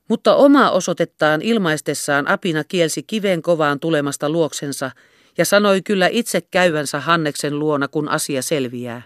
Mutta 0.09 0.35
omaa 0.35 0.71
osoitettaan 0.71 1.41
ilmaistessaan 1.41 2.27
Apina 2.27 2.63
kielsi 2.63 3.03
kiven 3.03 3.41
kovaan 3.41 3.79
tulemasta 3.79 4.29
luoksensa 4.29 4.91
ja 5.37 5.45
sanoi 5.45 5.81
kyllä 5.81 6.07
itse 6.11 6.41
käyvänsä 6.41 6.99
Hanneksen 6.99 7.59
luona, 7.59 7.87
kun 7.87 8.09
asia 8.09 8.41
selviää. 8.41 9.01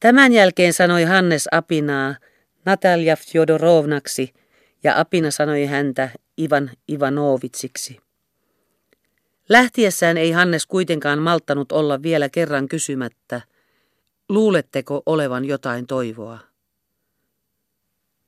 Tämän 0.00 0.32
jälkeen 0.32 0.72
sanoi 0.72 1.04
Hannes 1.04 1.48
Apinaa 1.52 2.14
Natalia 2.64 3.16
Fjodorovnaksi 3.16 4.32
ja 4.84 5.00
Apina 5.00 5.30
sanoi 5.30 5.64
häntä 5.64 6.10
Ivan 6.40 6.70
Ivanovitsiksi. 6.92 8.01
Lähtiessään 9.52 10.16
ei 10.16 10.30
Hannes 10.30 10.66
kuitenkaan 10.66 11.18
malttanut 11.18 11.72
olla 11.72 12.02
vielä 12.02 12.28
kerran 12.28 12.68
kysymättä, 12.68 13.40
luuletteko 14.28 15.02
olevan 15.06 15.44
jotain 15.44 15.86
toivoa? 15.86 16.38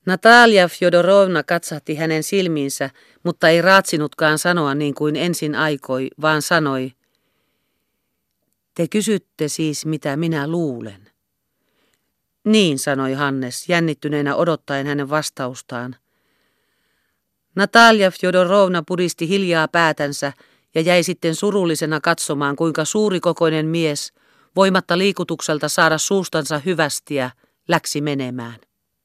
Natalia 0.06 0.68
Fjodorovna 0.68 1.42
katsahti 1.42 1.94
hänen 1.94 2.22
silmiinsä, 2.22 2.90
mutta 3.22 3.48
ei 3.48 3.62
raatsinutkaan 3.62 4.38
sanoa 4.38 4.74
niin 4.74 4.94
kuin 4.94 5.16
ensin 5.16 5.54
aikoi, 5.54 6.10
vaan 6.20 6.42
sanoi, 6.42 6.92
te 8.74 8.88
kysytte 8.88 9.48
siis, 9.48 9.86
mitä 9.86 10.16
minä 10.16 10.48
luulen. 10.48 11.10
Niin, 12.44 12.78
sanoi 12.78 13.12
Hannes, 13.12 13.68
jännittyneenä 13.68 14.36
odottaen 14.36 14.86
hänen 14.86 15.10
vastaustaan. 15.10 15.96
Natalia 17.56 18.10
Fjodorovna 18.10 18.82
puristi 18.86 19.28
hiljaa 19.28 19.68
päätänsä 19.68 20.32
ja 20.74 20.80
jäi 20.80 21.02
sitten 21.02 21.34
surullisena 21.34 22.00
katsomaan, 22.00 22.56
kuinka 22.56 22.84
suurikokoinen 22.84 23.66
mies, 23.66 24.12
voimatta 24.56 24.98
liikutukselta 24.98 25.68
saada 25.68 25.98
suustansa 25.98 26.58
hyvästiä, 26.58 27.30
läksi 27.68 28.00
menemään. 28.00 28.56